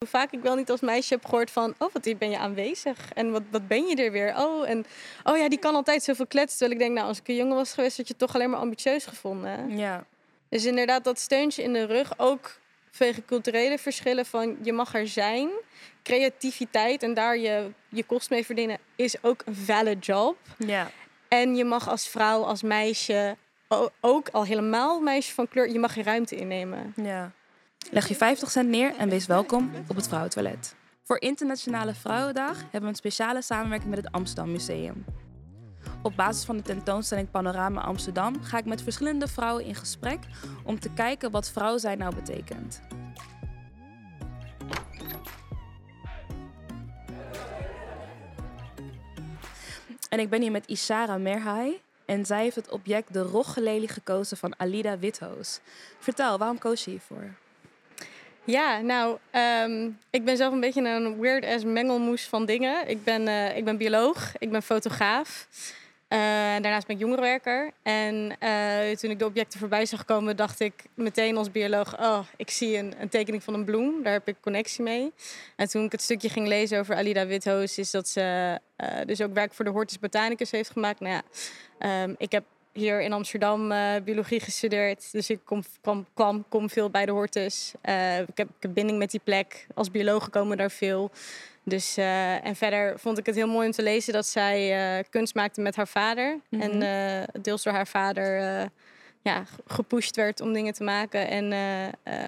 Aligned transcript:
Hoe 0.00 0.08
vaak 0.08 0.32
ik 0.32 0.42
wel 0.42 0.54
niet 0.54 0.70
als 0.70 0.80
meisje 0.80 1.14
heb 1.14 1.24
gehoord 1.24 1.50
van... 1.50 1.74
oh, 1.78 1.92
wat 1.92 2.18
ben 2.18 2.30
je 2.30 2.38
aanwezig? 2.38 3.12
En 3.12 3.30
wat, 3.30 3.42
wat 3.50 3.68
ben 3.68 3.86
je 3.86 3.96
er 3.96 4.12
weer? 4.12 4.34
Oh, 4.36 4.68
en 4.68 4.86
oh 5.24 5.36
ja, 5.36 5.48
die 5.48 5.58
kan 5.58 5.74
altijd 5.74 6.02
zoveel 6.02 6.26
kletsen. 6.26 6.58
Terwijl 6.58 6.80
ik 6.80 6.86
denk, 6.86 6.96
nou, 6.96 7.08
als 7.08 7.18
ik 7.18 7.28
een 7.28 7.34
jongen 7.34 7.56
was 7.56 7.72
geweest... 7.72 7.96
had 7.96 8.06
je 8.06 8.12
het 8.12 8.22
toch 8.22 8.34
alleen 8.34 8.50
maar 8.50 8.60
ambitieus 8.60 9.04
gevonden. 9.04 9.76
Ja. 9.76 10.04
Dus 10.48 10.64
inderdaad, 10.64 11.04
dat 11.04 11.18
steuntje 11.18 11.62
in 11.62 11.72
de 11.72 11.84
rug. 11.84 12.12
Ook 12.16 12.58
vanwege 12.90 13.24
culturele 13.24 13.78
verschillen 13.78 14.26
van 14.26 14.56
je 14.62 14.72
mag 14.72 14.94
er 14.94 15.08
zijn. 15.08 15.50
Creativiteit 16.02 17.02
en 17.02 17.14
daar 17.14 17.38
je, 17.38 17.70
je 17.88 18.04
kost 18.04 18.30
mee 18.30 18.44
verdienen 18.44 18.78
is 18.96 19.22
ook 19.22 19.42
een 19.44 19.54
valid 19.54 20.06
job. 20.06 20.36
Ja. 20.58 20.90
En 21.28 21.56
je 21.56 21.64
mag 21.64 21.88
als 21.88 22.08
vrouw, 22.08 22.42
als 22.42 22.62
meisje, 22.62 23.36
ook 24.00 24.28
al 24.28 24.44
helemaal 24.44 25.00
meisje 25.00 25.34
van 25.34 25.48
kleur... 25.48 25.70
je 25.70 25.78
mag 25.78 25.94
je 25.94 26.02
ruimte 26.02 26.36
innemen. 26.36 26.92
Ja. 26.96 27.32
Leg 27.88 28.08
je 28.08 28.14
50 28.16 28.50
cent 28.50 28.68
neer 28.68 28.96
en 28.96 29.08
wees 29.08 29.26
welkom 29.26 29.70
op 29.88 29.96
het 29.96 30.08
vrouwentoilet. 30.08 30.74
Voor 31.02 31.20
Internationale 31.20 31.94
Vrouwendag 31.94 32.60
hebben 32.60 32.80
we 32.80 32.86
een 32.86 32.94
speciale 32.94 33.42
samenwerking 33.42 33.90
met 33.90 34.04
het 34.04 34.12
Amsterdam 34.12 34.52
Museum. 34.52 35.04
Op 36.02 36.16
basis 36.16 36.44
van 36.44 36.56
de 36.56 36.62
tentoonstelling 36.62 37.30
Panorama 37.30 37.80
Amsterdam 37.80 38.42
ga 38.42 38.58
ik 38.58 38.64
met 38.64 38.82
verschillende 38.82 39.28
vrouwen 39.28 39.64
in 39.64 39.74
gesprek 39.74 40.18
om 40.64 40.80
te 40.80 40.92
kijken 40.92 41.30
wat 41.30 41.50
vrouw 41.50 41.78
zijn 41.78 41.98
nou 41.98 42.14
betekent. 42.14 42.80
En 50.08 50.18
ik 50.18 50.30
ben 50.30 50.40
hier 50.40 50.50
met 50.50 50.66
Ishara 50.66 51.18
Merhai 51.18 51.80
en 52.04 52.26
zij 52.26 52.42
heeft 52.42 52.56
het 52.56 52.70
object 52.70 53.12
de 53.12 53.22
roggelelie 53.22 53.88
gekozen 53.88 54.36
van 54.36 54.58
Alida 54.58 54.98
Withoos. 54.98 55.60
Vertel, 55.98 56.38
waarom 56.38 56.58
koos 56.58 56.84
je 56.84 56.90
hiervoor? 56.90 57.34
Ja, 58.44 58.80
nou, 58.80 59.18
ehm, 59.30 59.90
ik 60.10 60.24
ben 60.24 60.36
zelf 60.36 60.52
een 60.52 60.60
beetje 60.60 60.88
een 60.88 61.20
weird-ass 61.20 61.64
mengelmoes 61.64 62.26
van 62.26 62.46
dingen. 62.46 62.88
Ik 62.88 63.04
ben, 63.04 63.28
eh, 63.28 63.56
ik 63.56 63.64
ben 63.64 63.76
bioloog, 63.76 64.32
ik 64.38 64.50
ben 64.50 64.62
fotograaf. 64.62 65.46
Eh, 66.08 66.18
daarnaast 66.18 66.86
ben 66.86 66.96
ik 66.96 67.02
jongerenwerker. 67.02 67.70
En 67.82 68.36
eh, 68.38 68.96
toen 68.96 69.10
ik 69.10 69.18
de 69.18 69.24
objecten 69.24 69.58
voorbij 69.58 69.86
zag 69.86 70.04
komen, 70.04 70.36
dacht 70.36 70.60
ik 70.60 70.72
meteen 70.94 71.36
als 71.36 71.50
bioloog... 71.50 71.98
oh, 72.00 72.18
ik 72.36 72.50
zie 72.50 72.76
een, 72.76 72.94
een 73.00 73.08
tekening 73.08 73.42
van 73.42 73.54
een 73.54 73.64
bloem, 73.64 74.02
daar 74.02 74.12
heb 74.12 74.28
ik 74.28 74.36
connectie 74.40 74.84
mee. 74.84 75.12
En 75.56 75.68
toen 75.68 75.84
ik 75.84 75.92
het 75.92 76.02
stukje 76.02 76.28
ging 76.28 76.46
lezen 76.46 76.78
over 76.78 76.94
Alida 76.94 77.26
Withoos... 77.26 77.78
is 77.78 77.90
dat 77.90 78.08
ze 78.08 78.58
dus 79.06 79.20
ook 79.20 79.34
werk 79.34 79.54
voor 79.54 79.64
de 79.64 79.70
Hortus 79.70 79.98
Botanicus 79.98 80.50
heeft 80.50 80.70
gemaakt. 80.70 81.00
Nou 81.00 81.12
ja, 81.12 81.22
ehm, 81.78 82.14
ik 82.18 82.32
heb 82.32 82.44
hier 82.80 83.00
in 83.00 83.12
Amsterdam 83.12 83.72
eh, 83.72 84.02
biologie 84.04 84.40
gestudeerd. 84.40 85.12
Dus 85.12 85.30
ik 85.30 85.40
kom, 85.44 85.62
kwam, 85.80 86.06
kwam, 86.14 86.44
kom 86.48 86.70
veel 86.70 86.90
bij 86.90 87.06
de 87.06 87.12
Hortus. 87.12 87.72
Eh, 87.80 88.18
ik, 88.18 88.36
heb, 88.36 88.48
ik 88.48 88.62
heb 88.62 88.74
binding 88.74 88.98
met 88.98 89.10
die 89.10 89.20
plek. 89.24 89.66
Als 89.74 89.90
bioloog 89.90 90.30
komen 90.30 90.56
daar 90.56 90.70
veel. 90.70 91.10
Dus, 91.64 91.96
eh, 91.96 92.44
en 92.44 92.56
verder 92.56 92.98
vond 92.98 93.18
ik 93.18 93.26
het 93.26 93.34
heel 93.34 93.48
mooi 93.48 93.66
om 93.66 93.72
te 93.72 93.82
lezen 93.82 94.12
dat 94.12 94.26
zij 94.26 95.04
kunst 95.10 95.34
maakte 95.34 95.60
met 95.60 95.76
haar 95.76 95.88
vader. 95.88 96.38
Mhm. 96.48 96.62
En 96.62 97.28
deels 97.42 97.62
door 97.62 97.72
haar 97.72 97.86
vader 97.86 98.40
ja, 99.22 99.44
gepusht 99.66 100.16
werd 100.16 100.40
om 100.40 100.52
dingen 100.52 100.72
te 100.72 100.84
maken. 100.84 101.28
En 101.28 101.48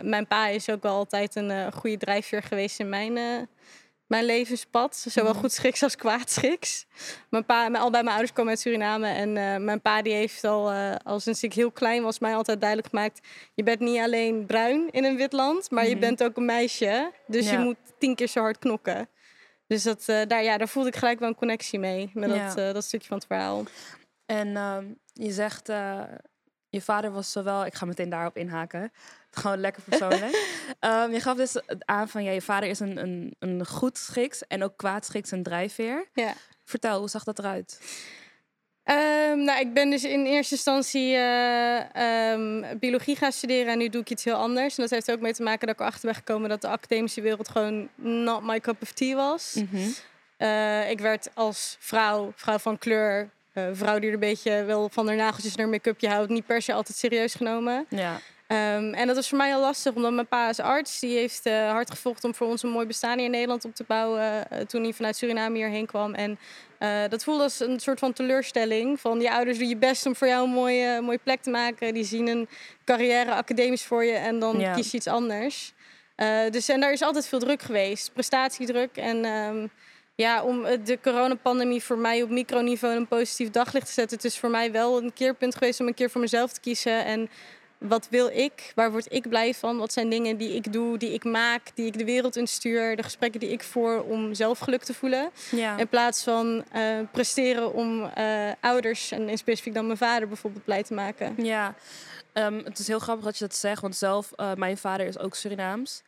mijn 0.09 0.27
pa 0.27 0.47
is 0.47 0.70
ook 0.70 0.83
wel 0.83 0.94
altijd 0.94 1.34
een 1.34 1.72
goede 1.72 1.97
drijfveer 1.97 2.42
geweest 2.42 2.81
in 2.81 2.89
mijn, 2.89 3.48
mijn 4.13 4.25
levenspad. 4.25 4.97
Zowel 4.97 5.31
Mhm. 5.33 5.41
goed 5.41 5.53
schiks 5.53 5.83
als 5.83 5.97
kwaad 5.97 6.31
schiks. 6.31 6.87
Mijn 7.31 7.45
pa, 7.45 7.69
mijn, 7.69 7.83
allebei 7.83 8.03
mijn 8.03 8.15
ouders 8.17 8.33
komen 8.37 8.51
uit 8.51 8.61
Suriname. 8.61 9.07
En 9.09 9.37
eh, 9.37 9.57
mijn 9.57 9.81
pa 9.81 10.03
die 10.03 10.13
heeft 10.13 10.45
al, 10.45 10.71
eh, 10.71 10.95
al 11.05 11.21
sinds 11.21 11.43
ik 11.43 11.53
heel 11.53 11.71
klein 11.71 12.03
was, 12.03 12.19
mij 12.19 12.35
altijd 12.35 12.61
duidelijk 12.61 12.89
gemaakt... 12.89 13.21
je 13.55 13.63
bent 13.63 13.81
niet 13.81 13.99
alleen 14.01 14.47
bruin 14.47 14.89
in 14.91 15.05
een 15.05 15.17
wit 15.17 15.33
land, 15.33 15.71
maar 15.71 15.85
je 15.85 15.91
Mhm. 15.91 16.01
bent 16.01 16.23
ook 16.25 16.37
een 16.37 16.45
meisje. 16.45 17.13
Dus 17.27 17.51
je 17.51 17.59
moet 17.59 17.77
tien 17.99 18.15
keer 18.15 18.27
zo 18.29 18.41
hard 18.41 18.59
knokken. 18.59 19.09
Dus 19.67 19.83
dat, 19.83 20.03
eh, 20.09 20.21
daar, 20.29 20.43
ja, 20.43 20.59
daar 20.59 20.69
voelde 20.69 20.89
ik 20.89 20.97
gelijk 20.97 21.19
wel 21.19 21.29
een 21.29 21.35
connectie 21.35 21.79
mee. 21.79 22.11
Met 22.15 22.31
Ja. 22.35 22.55
dat, 22.55 22.75
dat 22.75 22.85
stukje 22.85 23.09
van 23.09 23.17
het 23.17 23.27
verhaal. 23.27 23.65
En 24.27 24.57
ehm, 24.57 24.85
je 25.13 25.33
zegt, 25.33 25.69
je 26.72 26.81
vader 26.81 27.12
was 27.12 27.33
zowel, 27.33 27.66
ik 27.66 27.75
ga 27.75 27.87
meteen 27.87 28.09
daarop 28.09 28.37
inhaken, 28.37 28.93
gewoon 29.31 29.59
lekker 29.59 29.83
persoonlijk. 29.83 30.37
Ehm, 30.81 31.12
je 31.12 31.21
gaf 31.21 31.37
dus 31.37 31.53
het 31.53 31.87
aan 31.87 32.09
van, 32.09 32.25
ja, 32.25 32.31
je 32.31 32.43
vader 32.43 32.69
is 32.69 32.81
een, 32.81 32.97
een, 32.97 33.34
een 33.38 33.66
goed 33.66 33.99
schiks 33.99 34.47
en 34.47 34.62
ook 34.62 34.77
kwaad 34.77 35.05
schiks 35.05 35.31
een 35.31 35.43
drijfveer. 35.43 36.09
Ja. 36.12 36.33
Vertel, 36.65 36.99
hoe 36.99 37.09
zag 37.09 37.25
dat 37.25 37.38
eruit? 37.38 37.81
Ehm, 38.83 39.38
nou, 39.44 39.60
ik 39.60 39.75
ben 39.75 39.91
dus 39.91 40.05
in 40.05 40.27
eerste 40.27 40.55
instantie 40.55 41.15
eh, 41.15 42.31
ehm, 42.33 42.78
biologie 42.78 43.16
gaan 43.16 43.33
studeren 43.33 43.72
en 43.72 43.78
nu 43.78 43.89
doe 43.89 44.00
ik 44.00 44.10
iets 44.10 44.25
heel 44.25 44.34
anders. 44.34 44.77
En 44.77 44.83
dat 44.83 44.91
heeft 44.91 45.09
er 45.09 45.15
ook 45.15 45.21
mee 45.21 45.34
te 45.34 45.43
maken 45.43 45.66
dat 45.66 45.75
ik 45.75 45.81
erachter 45.81 46.04
ben 46.04 46.15
gekomen 46.15 46.49
dat 46.49 46.60
de 46.60 46.69
academische 46.69 47.21
wereld 47.21 47.49
gewoon 47.49 47.89
not 47.94 48.43
my 48.43 48.60
cup 48.60 48.83
of 48.83 48.93
tea 48.93 49.15
was. 49.15 49.54
Mhm. 49.54 49.89
Eh, 50.37 50.91
ik 50.91 51.00
werd 51.00 51.28
als 51.34 51.77
vrouw, 51.78 52.33
vrouw 52.34 52.59
van 52.59 52.78
kleur, 52.78 53.31
eh, 53.53 53.65
vrouw 53.73 53.99
die 53.99 54.09
er 54.09 54.15
een 54.15 54.21
beetje 54.21 54.65
wel 54.65 54.89
van 54.89 55.07
haar 55.07 55.17
nageltjes 55.17 55.53
en 55.55 55.61
haar 55.61 55.69
make-upje 55.69 56.09
houdt, 56.09 56.31
niet 56.31 56.47
per 56.47 56.63
se 56.63 56.73
altijd 56.73 56.99
serieus 56.99 57.35
genomen. 57.35 57.87
Ja. 57.89 58.21
Ehm, 58.47 58.93
en 58.95 59.07
dat 59.07 59.17
was 59.17 59.29
voor 59.29 59.39
mij 59.39 59.55
al 59.55 59.61
lastig, 59.61 59.95
omdat 59.95 60.13
mijn 60.13 60.27
pa 60.27 60.49
is 60.49 60.61
arts. 60.61 61.01
Die 61.01 61.17
heeft 61.19 61.47
eh, 61.47 61.71
hard 61.71 61.91
gevochten 61.91 62.29
om 62.29 62.35
voor 62.35 62.47
ons 62.47 62.63
een 62.63 62.71
mooi 62.71 62.87
bestaan 62.87 63.17
hier 63.17 63.25
in 63.25 63.31
Nederland 63.31 63.65
op 63.65 63.75
te 63.75 63.85
bouwen. 63.87 64.51
eh, 64.51 64.61
toen 64.61 64.83
hij 64.83 64.93
vanuit 64.93 65.17
Suriname 65.17 65.57
hierheen 65.57 65.87
kwam. 65.87 66.15
En 66.15 66.39
dat 67.09 67.25
voelde 67.25 67.43
als 67.43 67.61
een 67.61 67.81
soort 67.81 67.99
van 67.99 68.13
teleurstelling. 68.13 69.01
Van 69.01 69.21
je 69.21 69.33
ouders 69.33 69.59
doen 69.59 69.69
je 69.69 69.77
best 69.77 70.07
om 70.07 70.17
voor 70.17 70.27
jou 70.27 70.45
een 70.45 70.51
mooie, 70.55 71.01
mooie 71.01 71.19
plek 71.23 71.43
te 71.43 71.51
maken. 71.51 71.95
Die 71.95 72.05
zien 72.05 72.27
een 72.27 72.49
carrière 72.84 73.33
academisch 73.34 73.83
voor 73.84 74.05
je 74.05 74.13
en 74.13 74.39
dan 74.39 74.59
Ja. 74.61 74.75
kies 74.75 74.91
je 74.91 74.97
iets 74.97 75.07
anders. 75.07 75.73
Dus 76.51 76.69
en 76.69 76.81
daar 76.81 76.93
is 76.93 77.03
altijd 77.03 77.27
veel 77.27 77.39
druk 77.39 77.63
geweest. 77.63 78.13
Prestatiedruk. 78.13 78.97
En 78.97 79.25
ehm, 79.25 79.67
ja, 80.15 80.43
om 80.43 80.65
eh, 80.65 80.78
de 80.84 80.99
coronapandemie 81.03 81.83
voor 81.83 81.99
mij 81.99 82.23
op 82.23 82.31
microniveau 82.31 82.97
een 82.97 83.09
positief 83.09 83.50
daglicht 83.50 83.87
te 83.87 83.93
zetten. 83.93 84.17
Het 84.17 84.27
is 84.27 84.39
voor 84.39 84.50
mij 84.50 84.73
wel 84.73 85.03
een 85.03 85.12
keerpunt 85.12 85.55
geweest 85.55 85.81
om 85.81 85.87
een 85.87 85.95
keer 85.95 86.11
voor 86.11 86.21
mezelf 86.21 86.53
te 86.53 86.61
kiezen. 86.61 87.05
En 87.05 87.28
wat 87.78 88.09
wil 88.11 88.28
ik? 88.28 88.72
Waar 88.75 88.91
word 88.91 89.12
ik 89.12 89.28
blij 89.28 89.55
van? 89.55 89.78
Wat 89.78 89.93
zijn 89.93 90.11
dingen 90.11 90.37
die 90.37 90.55
ik 90.55 90.72
doe, 90.72 90.99
die 90.99 91.12
ik 91.12 91.25
maak, 91.25 91.62
die 91.75 91.87
ik 91.87 91.99
de 91.99 92.05
wereld 92.05 92.37
instuur? 92.37 92.97
De 92.97 93.03
gesprekken 93.03 93.41
die 93.41 93.51
ik 93.51 93.62
voer 93.62 94.03
om 94.03 94.34
zelf 94.34 94.59
geluk 94.59 94.83
te 94.83 94.95
voelen. 94.95 95.31
Ja. 95.51 95.77
In 95.77 95.89
plaats 95.89 96.22
van 96.22 96.65
eh, 96.72 96.99
presteren 97.12 97.72
om 97.72 98.05
eh, 98.05 98.51
ouders, 98.61 99.11
en 99.11 99.28
in 99.28 99.39
specifiek 99.39 99.75
dan 99.75 99.87
mijn 99.87 99.99
vader 99.99 100.28
bijvoorbeeld, 100.28 100.65
blij 100.65 100.83
te 100.83 100.95
maken. 100.95 101.34
Ja, 101.37 101.75
Ehm, 102.33 102.61
het 102.65 102.78
is 102.78 102.87
heel 102.87 102.99
grappig 102.99 103.25
dat 103.25 103.39
je 103.39 103.45
dat 103.45 103.56
zegt, 103.56 103.81
want 103.83 103.97
zelf, 103.97 104.31
mijn 104.56 104.77
vader 104.78 105.06
is 105.06 105.19
ook 105.19 105.34
Surinaams. 105.34 106.03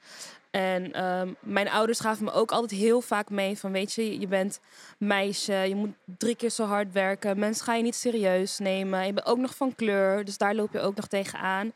En 0.55 0.93
ehm, 0.93 1.33
mijn 1.41 1.69
ouders 1.69 2.01
gaven 2.01 2.25
me 2.25 2.33
ook 2.33 2.53
altijd 2.53 2.81
heel 2.81 3.01
vaak 3.01 3.31
mee 3.31 3.59
van, 3.59 3.73
weet 3.73 3.93
je, 3.93 4.21
je 4.21 4.27
bent 4.27 4.61
meisje, 4.99 5.53
je 5.53 5.75
moet 5.75 5.95
drie 6.19 6.37
keer 6.37 6.51
zo 6.51 6.65
hard 6.65 6.93
werken. 6.93 7.39
Mensen 7.39 7.65
gaan 7.65 7.77
je 7.77 7.83
niet 7.83 7.95
serieus 7.95 8.59
nemen. 8.59 9.07
Je 9.07 9.13
bent 9.13 9.27
ook 9.27 9.39
nog 9.39 9.57
van 9.57 9.75
kleur, 9.75 10.25
dus 10.25 10.39
daar 10.39 10.55
loop 10.55 10.73
je 10.73 10.81
ook 10.81 10.97
nog 10.97 11.07
tegenaan. 11.07 11.73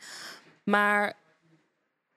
Maar 0.65 1.17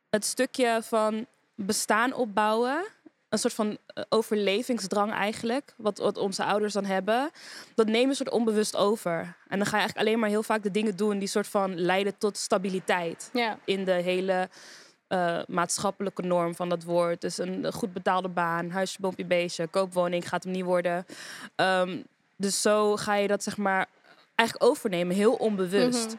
het 0.10 0.26
stukje 0.26 0.80
van 0.84 1.26
bestaan 1.56 2.14
opbouwen, 2.14 2.84
een 3.30 3.40
soort 3.40 3.54
van 3.54 3.78
eh, 3.86 4.04
overlevingsdrang 4.10 5.12
eigenlijk, 5.12 5.74
wat, 5.78 5.98
wat 5.98 6.18
onze 6.18 6.44
ouders 6.44 6.74
dan 6.74 6.86
hebben, 6.86 7.32
dat 7.76 7.88
nemen 7.88 8.10
we 8.10 8.16
soort 8.16 8.30
onbewust 8.30 8.76
over. 8.76 9.36
En 9.48 9.58
dan 9.58 9.66
ga 9.66 9.76
je 9.76 9.82
eigenlijk 9.82 9.98
alleen 10.08 10.20
maar 10.20 10.30
heel 10.30 10.44
vaak 10.44 10.64
de 10.64 10.72
dingen 10.72 10.96
doen 10.96 11.20
die 11.20 11.28
soort 11.28 11.48
van 11.48 11.80
leiden 11.80 12.18
tot 12.18 12.38
stabiliteit 12.38 13.30
Ja, 13.34 13.58
in 13.66 13.86
de 13.86 13.92
hele 13.92 14.50
eh, 15.12 15.40
maatschappelijke 15.48 16.22
norm 16.22 16.56
van 16.56 16.70
dat 16.70 16.84
woord. 16.84 17.22
Dus 17.22 17.38
een 17.38 17.74
goed 17.74 17.94
betaalde 17.94 18.28
baan, 18.30 18.70
huisje, 18.70 18.98
boompje, 19.02 19.26
beestje, 19.26 19.68
koopwoning 19.68 20.28
gaat 20.28 20.44
hem 20.44 20.54
niet 20.54 20.64
worden. 20.64 21.06
Ehm, 21.56 21.98
dus 22.36 22.62
zo 22.62 22.96
ga 22.96 23.16
je 23.16 23.28
dat 23.28 23.44
zeg 23.44 23.58
maar 23.58 23.88
eigenlijk 24.36 24.70
overnemen, 24.72 25.16
heel 25.16 25.34
onbewust. 25.34 26.08
Mhm. 26.08 26.16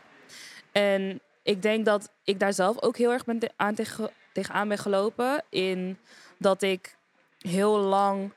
En 0.73 1.21
ik 1.43 1.63
denk 1.63 1.85
dat 1.85 2.11
ik 2.25 2.39
daar 2.39 2.53
zelf 2.53 2.83
ook 2.83 2.97
heel 2.97 3.11
erg 3.13 3.25
ben 3.25 3.39
te- 3.39 3.51
aan 3.57 3.75
tegen, 3.75 4.11
tegenaan 4.33 4.69
ben 4.69 4.79
gelopen. 4.79 5.45
In 5.51 5.99
dat 6.39 6.63
ik 6.63 6.97
heel 7.39 7.79
lang 7.79 8.33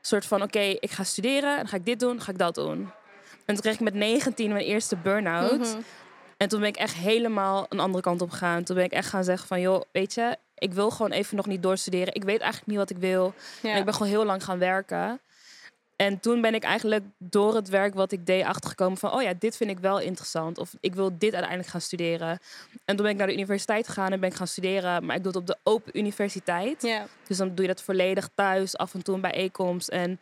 soort 0.00 0.26
van, 0.26 0.42
oké, 0.42 0.60
ik 0.60 0.90
ga 0.90 1.04
studeren, 1.04 1.56
dan 1.56 1.68
ga 1.68 1.76
ik 1.76 1.84
dit 1.84 2.00
doen, 2.00 2.16
dan 2.16 2.20
ga 2.24 2.32
ik 2.32 2.38
dat 2.38 2.54
doen. 2.54 2.90
En 3.44 3.54
toen 3.54 3.60
kreeg 3.60 3.74
ik 3.74 3.80
met 3.80 3.94
19 3.94 4.52
mijn 4.52 4.64
eerste 4.64 4.96
burn-out. 4.96 5.58
Mhm. 5.58 5.80
En 6.40 6.48
toen 6.48 6.60
ben 6.60 6.68
ik 6.68 6.76
echt 6.76 6.94
helemaal 6.94 7.66
een 7.68 7.80
andere 7.80 8.02
kant 8.02 8.20
op 8.20 8.30
gegaan. 8.30 8.62
Toen 8.64 8.76
ben 8.76 8.84
ik 8.84 8.92
echt 8.92 9.08
gaan 9.08 9.24
zeggen 9.24 9.48
van, 9.48 9.60
joh, 9.60 9.82
weet 9.92 10.14
je, 10.14 10.36
ik 10.54 10.72
wil 10.72 10.90
gewoon 10.90 11.10
even 11.10 11.36
nog 11.36 11.46
niet 11.46 11.62
doorstuderen. 11.62 12.14
Ik 12.14 12.24
weet 12.24 12.40
eigenlijk 12.40 12.66
niet 12.70 12.78
wat 12.78 12.90
ik 12.90 12.96
wil. 12.96 13.34
ja. 13.62 13.70
En 13.72 13.78
ik 13.78 13.84
ben 13.84 13.94
gewoon 13.94 14.08
heel 14.08 14.24
lang 14.24 14.44
gaan 14.44 14.58
werken. 14.58 15.20
En 15.96 16.20
toen 16.20 16.40
ben 16.40 16.54
ik 16.54 16.62
eigenlijk 16.62 17.04
door 17.18 17.54
het 17.54 17.68
werk 17.68 17.94
wat 17.94 18.12
ik 18.12 18.26
deed 18.26 18.44
achtergekomen 18.44 18.98
van... 18.98 19.12
oh 19.12 19.22
ja, 19.22 19.32
dit 19.38 19.56
vind 19.56 19.70
ik 19.70 19.78
wel 19.78 19.98
interessant. 19.98 20.58
Of 20.58 20.74
ik 20.80 20.94
wil 20.94 21.10
dit 21.18 21.32
uiteindelijk 21.32 21.70
gaan 21.70 21.80
studeren. 21.80 22.38
En 22.84 22.96
toen 22.96 23.04
ben 23.04 23.10
ik 23.10 23.16
naar 23.16 23.26
de 23.26 23.32
universiteit 23.32 23.86
gegaan 23.86 24.12
en 24.12 24.20
ben 24.20 24.30
ik 24.30 24.36
gaan 24.36 24.46
studeren. 24.46 25.04
Maar 25.04 25.16
ik 25.16 25.22
doe 25.22 25.32
het 25.32 25.40
op 25.40 25.46
de 25.46 25.58
Open 25.62 25.98
Universiteit. 25.98 26.82
ja. 26.82 27.06
Dus 27.26 27.36
dan 27.36 27.54
doe 27.54 27.66
je 27.66 27.72
dat 27.72 27.82
volledig 27.82 28.28
thuis, 28.34 28.76
af 28.76 28.94
en 28.94 29.02
toe 29.02 29.14
een 29.14 29.20
bijeenkomst. 29.20 29.88
En 29.88 30.20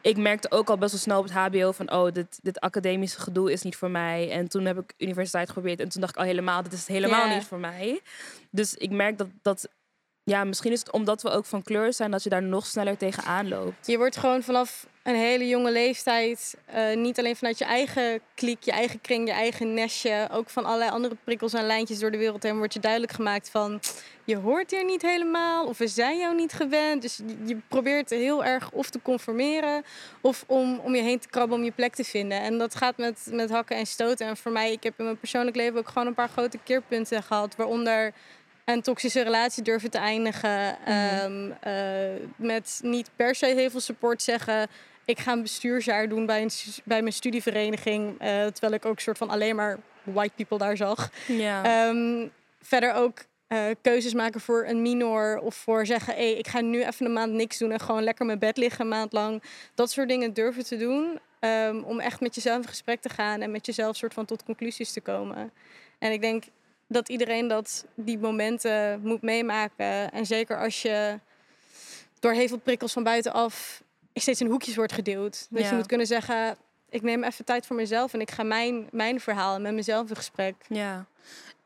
ik 0.00 0.16
merkte 0.16 0.50
ook 0.50 0.70
al 0.70 0.78
best 0.78 0.92
wel 0.92 1.00
snel 1.00 1.18
op 1.18 1.24
het 1.24 1.32
HBO 1.32 1.72
van... 1.72 1.92
oh, 1.92 2.12
dit, 2.12 2.38
dit 2.42 2.60
academische 2.60 3.20
gedoe 3.20 3.52
is 3.52 3.62
niet 3.62 3.76
voor 3.76 3.90
mij. 3.90 4.30
En 4.30 4.48
toen 4.48 4.64
heb 4.64 4.78
ik 4.78 4.94
universiteit 4.98 5.48
geprobeerd. 5.48 5.80
En 5.80 5.88
toen 5.88 6.00
dacht 6.00 6.14
ik 6.14 6.20
al 6.20 6.26
helemaal, 6.26 6.62
dit 6.62 6.72
is 6.72 6.86
helemaal 6.86 7.34
niet 7.34 7.44
voor 7.44 7.58
mij. 7.58 8.00
Dus 8.50 8.74
ik 8.74 8.90
merk 8.90 9.18
dat, 9.18 9.28
dat 9.42 9.68
Ja, 10.30 10.44
misschien 10.44 10.72
is 10.72 10.78
het 10.78 10.90
omdat 10.90 11.22
we 11.22 11.30
ook 11.30 11.44
van 11.44 11.62
kleur 11.62 11.92
zijn 11.92 12.10
dat 12.10 12.22
je 12.22 12.28
daar 12.30 12.42
nog 12.42 12.66
sneller 12.66 12.96
tegenaan 12.96 13.48
loopt. 13.48 13.86
Je 13.86 13.96
wordt 13.98 14.16
gewoon 14.16 14.42
vanaf 14.42 14.86
een 15.02 15.14
hele 15.14 15.48
jonge 15.48 15.70
leeftijd, 15.72 16.56
eh, 16.64 16.96
niet 16.96 17.18
alleen 17.18 17.36
vanuit 17.36 17.58
je 17.58 17.64
eigen 17.64 18.20
kliek, 18.34 18.62
je 18.62 18.70
eigen 18.70 19.00
kring, 19.00 19.26
je 19.28 19.32
eigen 19.34 19.74
nestje, 19.74 20.28
ook 20.32 20.50
van 20.50 20.64
allerlei 20.64 20.90
andere 20.90 21.16
prikkels 21.24 21.52
en 21.52 21.66
lijntjes 21.66 21.98
door 21.98 22.10
de 22.10 22.18
wereld 22.18 22.42
heen, 22.42 22.56
wordt 22.56 22.72
je 22.72 22.80
duidelijk 22.80 23.12
gemaakt 23.12 23.50
van 23.50 23.80
je 24.24 24.36
hoort 24.36 24.70
hier 24.70 24.84
niet 24.84 25.02
helemaal 25.02 25.66
of 25.66 25.78
we 25.78 25.86
zijn 25.86 26.18
jou 26.18 26.34
niet 26.34 26.52
gewend. 26.52 27.02
Dus 27.02 27.20
je- 27.44 27.56
probeert 27.68 28.10
heel 28.10 28.44
erg 28.44 28.70
of 28.70 28.90
te 28.90 29.02
conformeren 29.02 29.82
of 30.20 30.44
om, 30.46 30.78
om 30.78 30.94
je 30.94 31.02
heen 31.02 31.18
te 31.18 31.28
krabben 31.28 31.56
om 31.58 31.64
je 31.64 31.70
plek 31.72 31.94
te 31.94 32.04
vinden. 32.04 32.40
En 32.40 32.58
dat 32.58 32.74
gaat 32.74 32.96
met, 32.96 33.26
met 33.30 33.50
hakken 33.50 33.76
en 33.76 33.86
stoten. 33.86 34.26
En 34.26 34.36
voor 34.36 34.52
mij, 34.52 34.72
ik 34.72 34.82
heb 34.82 34.94
in 34.98 35.04
mijn 35.04 35.18
persoonlijk 35.18 35.56
leven 35.56 35.78
ook 35.78 35.88
gewoon 35.88 36.06
een 36.06 36.14
paar 36.14 36.28
grote 36.28 36.58
keerpunten 36.64 37.22
gehad, 37.22 37.56
waaronder 37.56 38.12
een 38.64 38.82
toxische 38.82 39.22
relatie 39.22 39.62
durven 39.62 39.90
te 39.90 39.98
eindigen. 39.98 40.76
ehm, 40.84 41.50
eh, 41.60 42.20
met 42.36 42.80
niet 42.82 43.10
per 43.16 43.34
se 43.34 43.46
heel 43.46 43.70
veel 43.70 43.80
support 43.80 44.22
zeggen. 44.22 44.68
Ik 45.04 45.18
ga 45.18 45.32
een 45.32 45.42
bestuursjaar 45.42 46.08
doen 46.08 46.26
bij, 46.26 46.42
een, 46.42 46.50
bij 46.84 47.00
mijn 47.00 47.12
studievereniging. 47.12 48.18
eh, 48.18 48.46
terwijl 48.46 48.72
ik 48.72 48.84
ook 48.84 49.00
soort 49.00 49.18
van 49.18 49.30
alleen 49.30 49.56
maar 49.56 49.78
white 50.02 50.34
people 50.36 50.58
daar 50.58 50.76
zag. 50.76 51.10
Ehm, 51.62 52.28
verder 52.62 52.94
ook 52.94 53.18
eh, 53.46 53.64
keuzes 53.82 54.14
maken 54.14 54.40
voor 54.40 54.64
een 54.66 54.82
minor. 54.82 55.38
Of 55.38 55.54
voor 55.54 55.86
zeggen, 55.86 56.14
hey, 56.14 56.32
ik 56.32 56.48
ga 56.48 56.60
nu 56.60 56.84
even 56.84 57.06
een 57.06 57.12
maand 57.12 57.32
niks 57.32 57.58
doen 57.58 57.70
en 57.72 57.80
gewoon 57.80 58.02
lekker 58.02 58.26
mijn 58.26 58.38
bed 58.38 58.56
liggen 58.56 58.80
een 58.80 58.88
maand 58.88 59.12
lang. 59.12 59.42
Dat 59.74 59.90
soort 59.90 60.08
dingen 60.08 60.32
durven 60.32 60.64
te 60.64 60.76
doen. 60.76 61.18
ehm, 61.40 61.82
om 61.82 62.00
echt 62.00 62.20
met 62.20 62.34
jezelf 62.34 62.62
in 62.62 62.68
gesprek 62.68 63.00
te 63.00 63.08
gaan 63.08 63.40
en 63.40 63.50
met 63.50 63.66
jezelf 63.66 63.96
soort 63.96 64.14
van 64.14 64.24
tot 64.24 64.44
conclusies 64.44 64.92
te 64.92 65.00
komen. 65.00 65.52
En 65.98 66.12
ik 66.12 66.20
denk 66.20 66.44
dat 66.92 67.08
iedereen 67.08 67.48
dat 67.48 67.84
die 67.94 68.18
momenten 68.18 69.00
moet 69.00 69.22
meemaken. 69.22 70.10
En 70.12 70.26
zeker 70.26 70.58
als 70.58 70.82
je 70.82 71.18
door 72.18 72.32
heel 72.32 72.48
veel 72.48 72.58
prikkels 72.58 72.92
van 72.92 73.02
buitenaf 73.02 73.82
steeds 74.14 74.40
in 74.40 74.46
hoekjes 74.46 74.76
wordt 74.76 74.92
geduwd. 74.92 75.46
Dat 75.50 75.62
Ja. 75.62 75.68
je 75.68 75.74
moet 75.74 75.86
kunnen 75.86 76.06
zeggen, 76.06 76.56
ik 76.88 77.02
neem 77.02 77.24
even 77.24 77.44
tijd 77.44 77.66
voor 77.66 77.76
mezelf 77.76 78.14
en 78.14 78.20
ik 78.20 78.30
ga 78.30 78.42
mijn, 78.42 78.88
mijn 78.92 79.20
verhaal 79.20 79.54
en 79.54 79.62
met 79.62 79.74
mezelf 79.74 80.08
in 80.08 80.16
gesprek. 80.16 80.54
Ja, 80.68 81.06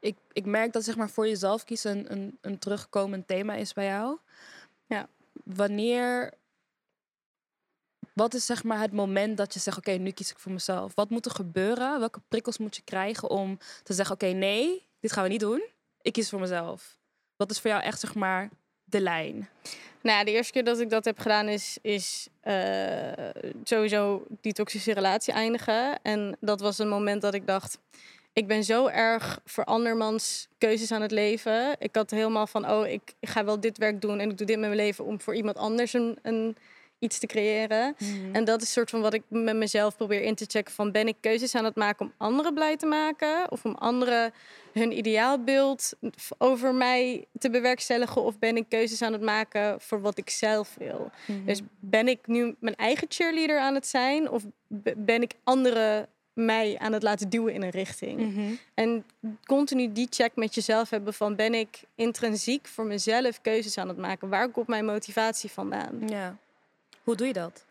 ik, 0.01 0.17
ik 0.33 0.45
merk 0.45 0.73
dat 0.73 0.85
zeg 0.85 0.97
maar 0.97 1.11
voor 1.11 1.27
jezelf 1.29 1.65
kiezen 1.65 1.91
een, 1.99 2.13
een, 2.13 2.39
een 2.41 2.59
terugkomend 2.59 3.27
thema 3.29 3.55
is 3.55 3.73
bij 3.73 3.87
jou. 3.87 4.19
Ja. 4.87 5.09
Wanneer, 5.45 6.33
wat 8.13 8.35
is 8.35 8.47
zeg 8.47 8.65
maar 8.65 8.81
het 8.81 8.93
moment 8.93 9.37
dat 9.37 9.55
je 9.55 9.61
zegt, 9.61 9.79
oké, 9.79 9.91
nu 9.91 10.11
kies 10.11 10.31
ik 10.31 10.39
voor 10.39 10.53
mezelf. 10.53 10.95
Wat 10.95 11.11
moet 11.11 11.25
er 11.25 11.31
gebeuren? 11.31 11.99
Welke 11.99 12.21
prikkels 12.29 12.59
moet 12.59 12.77
je 12.77 12.83
krijgen 12.85 13.31
om 13.31 13.59
te 13.83 13.93
zeggen, 13.93 14.15
oké, 14.15 14.27
nee, 14.27 14.87
dit 15.05 15.13
gaan 15.13 15.23
we 15.23 15.29
niet 15.29 15.41
doen. 15.41 15.65
Ik 16.03 16.13
kies 16.13 16.29
voor 16.29 16.41
mezelf. 16.41 16.97
Wat 17.37 17.51
is 17.51 17.61
voor 17.61 17.71
jou 17.71 17.83
echt 17.83 18.01
zeg 18.01 18.15
maar 18.15 18.51
de 18.85 19.01
lijn? 19.01 19.49
Nou 20.01 20.25
de 20.25 20.31
eerste 20.31 20.53
keer 20.53 20.65
dat 20.65 20.81
ik 20.81 20.91
dat 20.91 21.05
heb 21.05 21.19
gedaan 21.19 21.49
is, 21.49 21.79
is 21.83 22.29
eh, 22.41 23.13
sowieso 23.65 24.27
die 24.41 24.53
toxische 24.53 24.93
relatie 24.93 25.33
eindigen. 25.33 26.03
En 26.03 26.37
dat 26.41 26.61
was 26.61 26.79
een 26.79 26.89
moment 26.89 27.23
dat 27.23 27.35
ik 27.35 27.47
dacht, 27.47 27.79
ik 28.33 28.47
ben 28.47 28.65
zo 28.65 28.87
erg 28.87 29.41
voor 29.45 29.65
andermans 29.65 30.49
keuzes 30.59 30.93
aan 30.93 31.03
het 31.03 31.11
leven. 31.11 31.77
Ik 31.79 31.95
had 31.95 32.11
helemaal 32.11 32.47
van, 32.47 32.71
oh, 32.71 32.87
ik 32.87 33.15
ga 33.21 33.45
wel 33.45 33.61
dit 33.61 33.79
werk 33.79 34.01
doen 34.01 34.21
en 34.21 34.31
ik 34.31 34.39
doe 34.39 34.47
dit 34.47 34.59
met 34.59 34.69
mijn 34.69 34.81
leven 34.81 35.05
om 35.05 35.21
voor 35.21 35.35
iemand 35.35 35.57
anders 35.57 35.93
een, 35.93 36.19
een, 36.23 36.57
iets 36.99 37.19
te 37.19 37.27
creëren. 37.27 37.97
En 38.33 38.45
dat 38.45 38.63
is 38.63 38.73
soort 38.73 38.91
van 38.91 39.01
wat 39.01 39.15
ik 39.15 39.23
met 39.29 39.57
mezelf 39.57 39.97
probeer 39.97 40.23
in 40.23 40.35
te 40.35 40.45
checken 40.49 40.75
van, 40.75 40.93
ben 40.93 41.09
ik 41.09 41.17
keuzes 41.21 41.55
aan 41.55 41.65
het 41.65 41.77
maken 41.77 42.07
om 42.07 42.13
anderen 42.17 42.55
blij 42.55 42.77
te 42.77 42.87
maken? 42.87 43.51
Of 43.51 43.65
om 43.65 43.75
anderen 43.75 44.33
hun 44.73 44.99
ideaalbeeld 44.99 45.93
over 46.39 46.75
mij 46.75 47.25
te 47.39 47.51
bewerkstelligen? 47.51 48.23
Of 48.23 48.39
ben 48.39 48.57
ik 48.57 48.65
keuzes 48.69 49.03
aan 49.03 49.13
het 49.13 49.23
maken 49.23 49.81
voor 49.81 50.01
wat 50.01 50.19
ik 50.19 50.31
zelf 50.31 50.75
wil? 50.79 51.11
Mhm. 51.27 51.45
Dus 51.45 51.61
ben 51.81 52.09
ik 52.09 52.27
nu 52.27 52.55
mijn 52.59 52.77
eigen 52.77 53.07
cheerleader 53.11 53.59
aan 53.59 53.75
het 53.75 53.87
zijn? 53.87 54.31
Of 54.31 54.43
ben 54.97 55.23
ik 55.23 55.33
anderen 55.45 56.09
mij 56.33 56.79
aan 56.79 56.93
het 56.93 57.03
laten 57.03 57.29
duwen 57.29 57.55
in 57.55 57.63
een 57.63 57.71
richting? 57.71 58.21
Mhm. 58.21 58.55
En 58.75 59.05
continu 59.45 59.93
die 59.93 60.07
check 60.11 60.37
met 60.37 60.55
jezelf 60.55 60.91
hebben 60.91 61.15
van... 61.15 61.37
ben 61.37 61.55
ik 61.55 61.83
intrinsiek 61.95 62.67
voor 62.67 62.85
mezelf 62.85 63.41
keuzes 63.41 63.79
aan 63.79 63.89
het 63.89 63.97
maken? 63.97 64.29
Waar 64.29 64.49
komt 64.49 64.67
mijn 64.67 64.85
motivatie 64.85 65.51
vandaan? 65.51 66.03
Ja. 66.07 66.37
Hoe 67.05 67.17
doe 67.17 67.27
je 67.27 67.33
dat? 67.33 67.65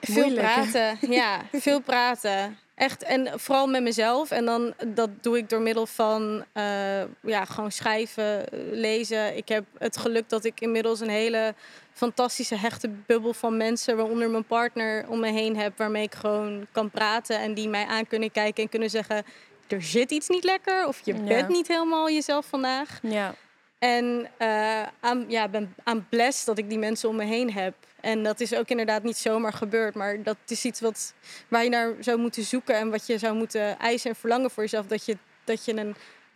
Veel 0.00 0.14
Moeilijk, 0.22 0.46
hè? 0.46 0.52
praten, 0.52 1.10
ja, 1.10 1.40
veel 1.52 1.80
praten. 1.80 2.58
Echt, 2.74 3.02
en 3.02 3.40
vooral 3.40 3.66
met 3.66 3.82
mezelf. 3.82 4.30
En 4.30 4.44
dan, 4.44 4.74
dat 4.86 5.10
doe 5.20 5.36
ik 5.36 5.48
door 5.48 5.60
middel 5.60 5.86
van 5.86 6.44
eh, 6.52 7.02
ja, 7.20 7.44
gewoon 7.44 7.72
schrijven, 7.72 8.44
lezen. 8.70 9.36
Ik 9.36 9.48
heb 9.48 9.64
het 9.78 9.96
geluk 9.96 10.28
dat 10.28 10.44
ik 10.44 10.60
inmiddels 10.60 11.00
een 11.00 11.08
hele 11.08 11.54
fantastische 11.92 12.56
hechte 12.56 12.88
bubbel 12.88 13.32
van 13.32 13.56
mensen, 13.56 13.96
waaronder 13.96 14.30
mijn 14.30 14.44
partner, 14.44 15.04
om 15.08 15.20
me 15.20 15.30
heen 15.30 15.56
heb. 15.56 15.78
Waarmee 15.78 16.02
ik 16.02 16.14
gewoon 16.14 16.66
kan 16.72 16.90
praten 16.90 17.38
en 17.38 17.54
die 17.54 17.68
mij 17.68 17.86
aan 17.86 18.06
kunnen 18.06 18.30
kijken 18.30 18.62
en 18.62 18.68
kunnen 18.68 18.90
zeggen... 18.90 19.24
er 19.68 19.82
zit 19.82 20.10
iets 20.10 20.28
niet 20.28 20.44
lekker 20.44 20.86
of 20.86 21.00
je 21.04 21.14
Ja. 21.14 21.20
bent 21.22 21.48
niet 21.48 21.68
helemaal 21.68 22.10
jezelf 22.10 22.46
vandaag. 22.46 22.98
Ja. 23.02 23.34
En 23.78 24.28
eh 24.38 24.82
aan, 25.00 25.24
ja, 25.28 25.48
ben 25.48 25.74
aan 25.84 26.06
blessed 26.08 26.46
dat 26.46 26.58
ik 26.58 26.68
die 26.68 26.78
mensen 26.78 27.08
om 27.08 27.16
me 27.16 27.24
heen 27.24 27.52
heb. 27.52 27.74
En 28.00 28.22
dat 28.22 28.40
is 28.40 28.54
ook 28.54 28.68
inderdaad 28.68 29.02
niet 29.02 29.16
zomaar 29.16 29.52
gebeurd. 29.52 29.94
Maar 29.94 30.22
dat 30.22 30.36
is 30.46 30.64
iets 30.64 30.80
wat, 30.80 31.14
waar 31.48 31.64
je 31.64 31.70
naar 31.70 31.94
zou 32.00 32.18
moeten 32.18 32.44
zoeken. 32.44 32.74
En 32.74 32.90
wat 32.90 33.06
je 33.06 33.18
zou 33.18 33.34
moeten 33.34 33.78
eisen 33.78 34.10
en 34.10 34.16
verlangen 34.16 34.50
voor 34.50 34.62
jezelf. 34.62 34.86
Dat 34.86 35.04
je, 35.04 35.16
dat 35.44 35.64
je 35.64 35.76
een 35.76 35.94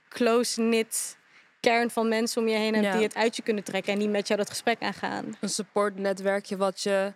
close-knit 0.08 1.16
kern 1.60 1.90
van 1.90 2.08
mensen 2.08 2.42
om 2.42 2.48
je 2.48 2.56
heen 2.56 2.74
hebt... 2.74 2.86
Ja. 2.86 2.92
die 2.92 3.02
het 3.02 3.14
uit 3.14 3.36
je 3.36 3.42
kunnen 3.42 3.64
trekken 3.64 3.92
en 3.92 3.98
die 3.98 4.08
met 4.08 4.26
jou 4.26 4.38
dat 4.40 4.50
gesprek 4.50 4.82
aangaan. 4.82 5.36
Een 5.40 5.48
supportnetwerkje 5.48 6.56
wat 6.56 6.82
je 6.82 7.12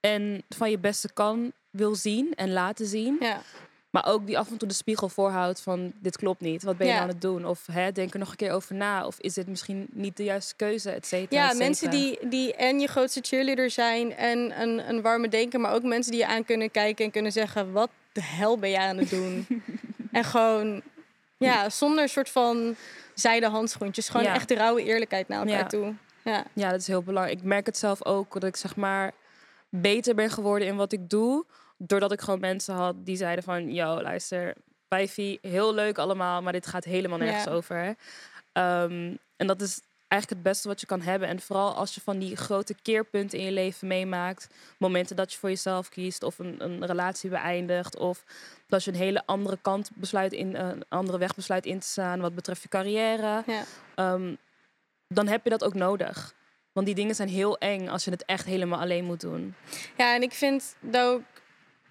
en 0.00 0.42
van 0.48 0.70
je 0.70 0.78
beste 0.78 1.12
kan 1.12 1.52
wil 1.70 1.94
zien 1.94 2.34
en 2.34 2.52
laten 2.52 2.86
zien. 2.86 3.16
Ja, 3.20 3.42
Maar 4.04 4.12
ook 4.12 4.26
die 4.26 4.38
af 4.38 4.50
en 4.50 4.56
toe 4.56 4.68
de 4.68 4.74
spiegel 4.74 5.08
voorhoudt 5.08 5.60
van 5.60 5.92
dit 6.00 6.16
klopt 6.16 6.40
niet. 6.40 6.62
Wat 6.62 6.76
ben 6.76 6.86
je 6.86 6.92
Ja. 6.92 6.98
nou 6.98 7.08
aan 7.08 7.14
het 7.14 7.22
doen? 7.24 7.46
Of 7.46 7.66
hè, 7.72 7.92
denk 7.92 8.12
er 8.12 8.18
nog 8.18 8.30
een 8.30 8.36
keer 8.36 8.52
over 8.52 8.74
na. 8.74 9.06
Of 9.06 9.16
is 9.20 9.34
dit 9.34 9.46
misschien 9.46 9.86
niet 9.92 10.16
de 10.16 10.24
juiste 10.24 10.54
keuze, 10.56 10.90
et 10.90 11.06
cetera, 11.06 11.40
ja 11.42 11.50
et 11.50 11.58
mensen 11.58 11.90
die, 11.90 12.28
die 12.28 12.54
en 12.54 12.80
je 12.80 12.86
grootste 12.86 13.20
cheerleader 13.22 13.70
zijn... 13.70 14.16
en 14.16 14.60
een, 14.60 14.88
een 14.88 15.02
warme 15.02 15.28
denker, 15.28 15.60
maar 15.60 15.72
ook 15.72 15.82
mensen 15.82 16.12
die 16.12 16.20
je 16.20 16.26
aan 16.26 16.44
kunnen 16.44 16.70
kijken... 16.70 17.04
en 17.04 17.10
kunnen 17.10 17.32
zeggen, 17.32 17.72
wat 17.72 17.90
de 18.12 18.22
hel 18.22 18.58
ben 18.58 18.70
jij 18.70 18.86
aan 18.88 18.96
het 18.98 19.10
doen? 19.10 19.46
en 20.12 20.24
gewoon, 20.24 20.82
ja, 21.36 21.70
zonder 21.70 22.08
soort 22.08 22.28
van 22.30 22.74
zijde 23.14 23.48
handschoentjes. 23.48 24.08
Gewoon 24.08 24.26
Ja. 24.26 24.34
echt 24.34 24.48
de 24.48 24.54
rauwe 24.54 24.82
eerlijkheid 24.82 25.28
naar 25.28 25.38
elkaar 25.38 25.58
Ja. 25.58 25.66
toe. 25.66 25.94
Ja. 26.24 26.44
Ja, 26.52 26.70
dat 26.70 26.80
is 26.80 26.86
heel 26.86 27.02
belangrijk. 27.02 27.38
Ik 27.38 27.44
merk 27.44 27.66
het 27.66 27.78
zelf 27.78 28.04
ook 28.04 28.32
dat 28.32 28.44
ik 28.44 28.56
zeg 28.56 28.76
maar 28.76 29.12
beter 29.68 30.14
ben 30.14 30.30
geworden 30.30 30.68
in 30.68 30.76
wat 30.76 30.92
ik 30.92 31.10
doe. 31.10 31.44
Doordat 31.78 32.12
ik 32.12 32.20
gewoon 32.20 32.40
mensen 32.40 32.74
had 32.74 32.94
die 33.04 33.16
zeiden 33.16 33.44
van... 33.44 33.72
Yo, 33.72 34.02
luister, 34.02 34.54
wijfie, 34.88 35.38
heel 35.42 35.74
leuk 35.74 35.98
allemaal, 35.98 36.42
maar 36.42 36.52
dit 36.52 36.66
gaat 36.66 36.84
helemaal 36.84 37.18
nergens 37.18 37.48
over. 37.48 37.76
Hè? 37.76 37.92
Ehm, 38.52 39.14
en 39.36 39.46
dat 39.46 39.60
is 39.60 39.80
eigenlijk 40.08 40.42
het 40.42 40.52
beste 40.52 40.68
wat 40.68 40.80
je 40.80 40.86
kan 40.86 41.00
hebben. 41.00 41.28
En 41.28 41.40
vooral 41.40 41.74
als 41.74 41.94
je 41.94 42.00
van 42.00 42.18
die 42.18 42.36
grote 42.36 42.74
keerpunten 42.82 43.38
in 43.38 43.44
je 43.44 43.52
leven 43.52 43.88
meemaakt. 43.88 44.48
Momenten 44.78 45.16
dat 45.16 45.32
je 45.32 45.38
voor 45.38 45.48
jezelf 45.48 45.88
kiest 45.88 46.22
of 46.22 46.38
een, 46.38 46.64
een 46.64 46.86
relatie 46.86 47.30
beëindigt. 47.30 47.96
Of 47.98 48.24
dat 48.66 48.84
je 48.84 48.90
een 48.90 48.96
hele 48.96 49.22
andere 49.26 49.58
kant 49.62 49.90
besluit 49.94 50.32
in 50.32 50.54
een 50.54 50.84
andere 50.88 51.18
weg 51.18 51.34
besluit 51.34 51.66
in 51.66 51.78
te 51.78 51.86
staan 51.86 52.20
wat 52.20 52.34
betreft 52.34 52.62
je 52.62 52.68
carrière. 52.68 53.42
Ja. 53.46 53.64
Ehm, 53.94 54.34
dan 55.08 55.26
heb 55.26 55.44
je 55.44 55.50
dat 55.50 55.64
ook 55.64 55.74
nodig. 55.74 56.34
Want 56.72 56.86
die 56.86 56.94
dingen 56.94 57.14
zijn 57.14 57.28
heel 57.28 57.58
eng 57.58 57.88
als 57.88 58.04
je 58.04 58.10
het 58.10 58.24
echt 58.24 58.44
helemaal 58.44 58.80
alleen 58.80 59.04
moet 59.04 59.20
doen. 59.20 59.54
ja, 59.96 60.14
en 60.14 60.22
ik 60.22 60.32
vind 60.32 60.76
dat 60.80 61.06
ook 61.06 61.22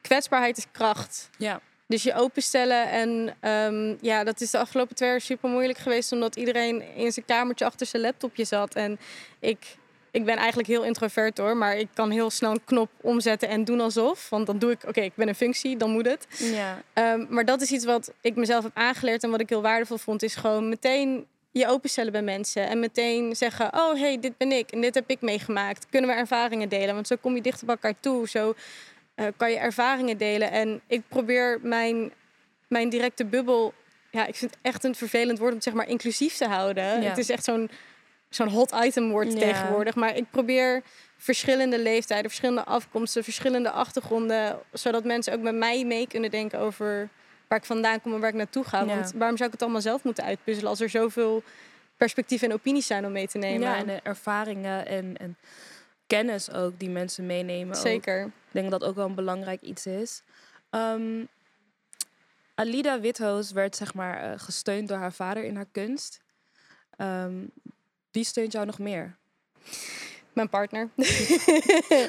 kwetsbaarheid 0.07 0.57
is 0.57 0.65
kracht. 0.71 1.29
Ja. 1.37 1.61
Dus 1.87 2.03
je 2.03 2.13
openstellen 2.13 2.89
en 2.89 3.35
ehm, 3.39 3.95
ja, 4.01 4.23
dat 4.23 4.41
is 4.41 4.51
de 4.51 4.57
afgelopen 4.57 4.95
twee 4.95 5.09
jaar 5.09 5.21
super 5.21 5.49
moeilijk 5.49 5.77
geweest... 5.77 6.11
omdat 6.11 6.35
iedereen 6.35 6.95
in 6.95 7.11
zijn 7.11 7.25
kamertje 7.25 7.65
achter 7.65 7.85
zijn 7.85 8.01
laptopje 8.01 8.43
zat. 8.43 8.75
En 8.75 8.99
ik, 9.39 9.77
ik 10.11 10.25
ben 10.25 10.37
eigenlijk 10.37 10.67
heel 10.67 10.83
introvert 10.83 11.37
hoor, 11.37 11.57
maar 11.57 11.77
ik 11.77 11.87
kan 11.93 12.11
heel 12.11 12.29
snel 12.29 12.51
een 12.51 12.63
knop 12.65 12.89
omzetten 13.01 13.49
en 13.49 13.63
doen 13.63 13.79
alsof. 13.79 14.29
Want 14.29 14.45
dan 14.45 14.59
doe 14.59 14.71
ik, 14.71 14.83
oké, 14.87 15.01
ik 15.01 15.15
ben 15.15 15.27
een 15.27 15.35
functie, 15.35 15.77
dan 15.77 15.91
moet 15.91 16.05
het. 16.05 16.27
Ja. 16.37 16.81
Ehm, 16.93 17.25
maar 17.29 17.45
dat 17.45 17.61
is 17.61 17.71
iets 17.71 17.85
wat 17.85 18.13
ik 18.21 18.35
mezelf 18.35 18.63
heb 18.63 18.71
aangeleerd 18.75 19.23
en 19.23 19.29
wat 19.29 19.41
ik 19.41 19.49
heel 19.49 19.61
waardevol 19.61 19.97
vond, 19.97 20.23
is 20.23 20.35
gewoon 20.35 20.69
meteen 20.69 21.25
je 21.51 21.67
openstellen 21.67 22.11
bij 22.11 22.21
mensen. 22.21 22.67
En 22.67 22.79
meteen 22.79 23.35
zeggen, 23.35 23.73
oh 23.73 23.99
hey, 23.99 24.19
dit 24.19 24.37
ben 24.37 24.51
ik 24.51 24.71
en 24.71 24.81
dit 24.81 24.95
heb 24.95 25.09
ik 25.09 25.21
meegemaakt. 25.21 25.85
Kunnen 25.89 26.09
we 26.09 26.15
ervaringen 26.15 26.69
delen? 26.69 26.93
Want 26.93 27.07
zo 27.07 27.15
kom 27.21 27.35
je 27.35 27.41
dichter 27.41 27.65
bij 27.65 27.75
elkaar 27.75 27.99
toe. 27.99 28.29
Zo 28.29 28.55
eh, 29.17 29.25
kan 29.37 29.51
je 29.51 29.57
ervaringen 29.57 30.17
delen. 30.17 30.51
En 30.51 30.81
ik 30.87 31.01
probeer 31.07 31.59
mijn, 31.61 32.11
mijn 32.67 32.89
directe 32.89 33.25
bubbel... 33.25 33.73
Ja, 34.11 34.25
ik 34.25 34.35
vind 34.35 34.51
het 34.51 34.59
echt 34.61 34.83
een 34.83 34.95
vervelend 34.95 35.39
woord 35.39 35.53
om 35.53 35.61
zeg 35.61 35.73
maar 35.73 35.87
inclusief 35.87 36.35
te 36.35 36.47
houden. 36.47 37.01
Ja. 37.01 37.09
Het 37.09 37.17
is 37.17 37.29
echt 37.29 37.43
zo'n 37.43 37.69
zo'n 38.29 38.47
hot 38.47 38.75
item 38.83 39.09
woord 39.09 39.33
Ja. 39.33 39.39
tegenwoordig. 39.39 39.95
Maar 39.95 40.15
ik 40.15 40.25
probeer 40.31 40.81
verschillende 41.17 41.79
leeftijden, 41.79 42.25
verschillende 42.25 42.65
afkomsten, 42.65 43.23
verschillende 43.23 43.71
achtergronden... 43.71 44.59
zodat 44.73 45.03
mensen 45.03 45.33
ook 45.33 45.41
met 45.41 45.55
mij 45.55 45.85
mee 45.85 46.07
kunnen 46.07 46.31
denken 46.31 46.59
over 46.59 47.09
waar 47.47 47.57
ik 47.57 47.65
vandaan 47.65 48.01
kom 48.01 48.13
en 48.13 48.19
waar 48.19 48.29
ik 48.29 48.35
naartoe 48.35 48.63
ga. 48.63 48.79
Ja. 48.79 48.85
Want 48.85 49.11
waarom 49.15 49.37
zou 49.37 49.47
ik 49.47 49.53
het 49.53 49.61
allemaal 49.61 49.81
zelf 49.81 50.03
moeten 50.03 50.23
uitpuzzelen 50.23 50.69
als 50.69 50.79
er 50.79 50.89
zoveel 50.89 51.43
perspectieven 51.97 52.47
en 52.49 52.53
opinies 52.53 52.87
zijn 52.87 53.05
om 53.05 53.11
mee 53.11 53.27
te 53.27 53.37
nemen? 53.37 53.67
Ja, 53.67 53.77
en 53.77 53.99
ervaringen 54.03 54.87
en, 54.87 55.15
en 55.17 55.37
kennis 56.07 56.51
ook 56.51 56.79
die 56.79 56.89
mensen 56.89 57.25
meenemen. 57.25 57.75
ook. 57.75 57.81
Zeker. 57.81 58.25
Ik 58.25 58.31
denk 58.51 58.71
dat 58.71 58.79
dat 58.79 58.89
ook 58.89 58.95
wel 58.95 59.05
een 59.05 59.15
belangrijk 59.15 59.61
iets 59.61 59.85
is. 59.85 60.21
Ehm, 60.69 61.23
Alida 62.55 62.99
Withoos 62.99 63.51
werd 63.51 63.75
zeg 63.75 63.93
maar 63.93 64.21
eh, 64.21 64.39
gesteund 64.39 64.87
door 64.87 64.97
haar 64.97 65.13
vader 65.13 65.43
in 65.43 65.55
haar 65.55 65.67
kunst. 65.71 66.21
Ehm, 66.97 67.45
wie 68.11 68.23
steunt 68.23 68.51
jou 68.51 68.65
nog 68.65 68.79
meer? 68.79 69.15
Mijn 70.33 70.49
partner. 70.49 70.89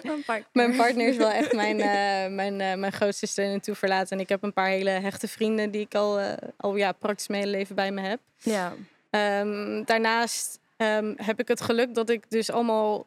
Een 0.02 0.23
partner. 0.26 0.47
Mijn 0.52 0.76
partner 0.76 1.09
is 1.09 1.17
wel 1.17 1.31
echt 1.31 1.52
mijn, 1.52 1.81
eh, 1.95 2.35
mijn, 2.35 2.61
eh, 2.61 2.75
mijn 2.75 2.93
grootste 2.93 3.26
steun 3.26 3.52
en 3.52 3.61
toeverlaat. 3.61 4.11
En 4.11 4.21
ik 4.21 4.28
heb 4.28 4.43
een 4.43 4.52
paar 4.52 4.69
hele 4.69 4.90
hechte 4.90 5.28
vrienden 5.28 5.71
die 5.71 5.81
ik 5.81 5.95
al, 5.95 6.37
al 6.57 6.76
ja, 6.76 6.93
praktisch 6.93 7.28
mijn 7.28 7.43
hele 7.43 7.57
leven 7.57 7.75
bij 7.75 7.93
me 7.93 8.00
heb. 8.00 8.21
Ja, 8.37 8.75
Ehm, 9.11 9.85
daarnaast 9.85 10.61
heb 11.17 11.40
ik 11.40 11.49
het 11.49 11.61
geluk 11.61 11.95
dat 11.95 12.11
ik 12.11 12.31
dus 12.31 12.50
allemaal 12.50 13.07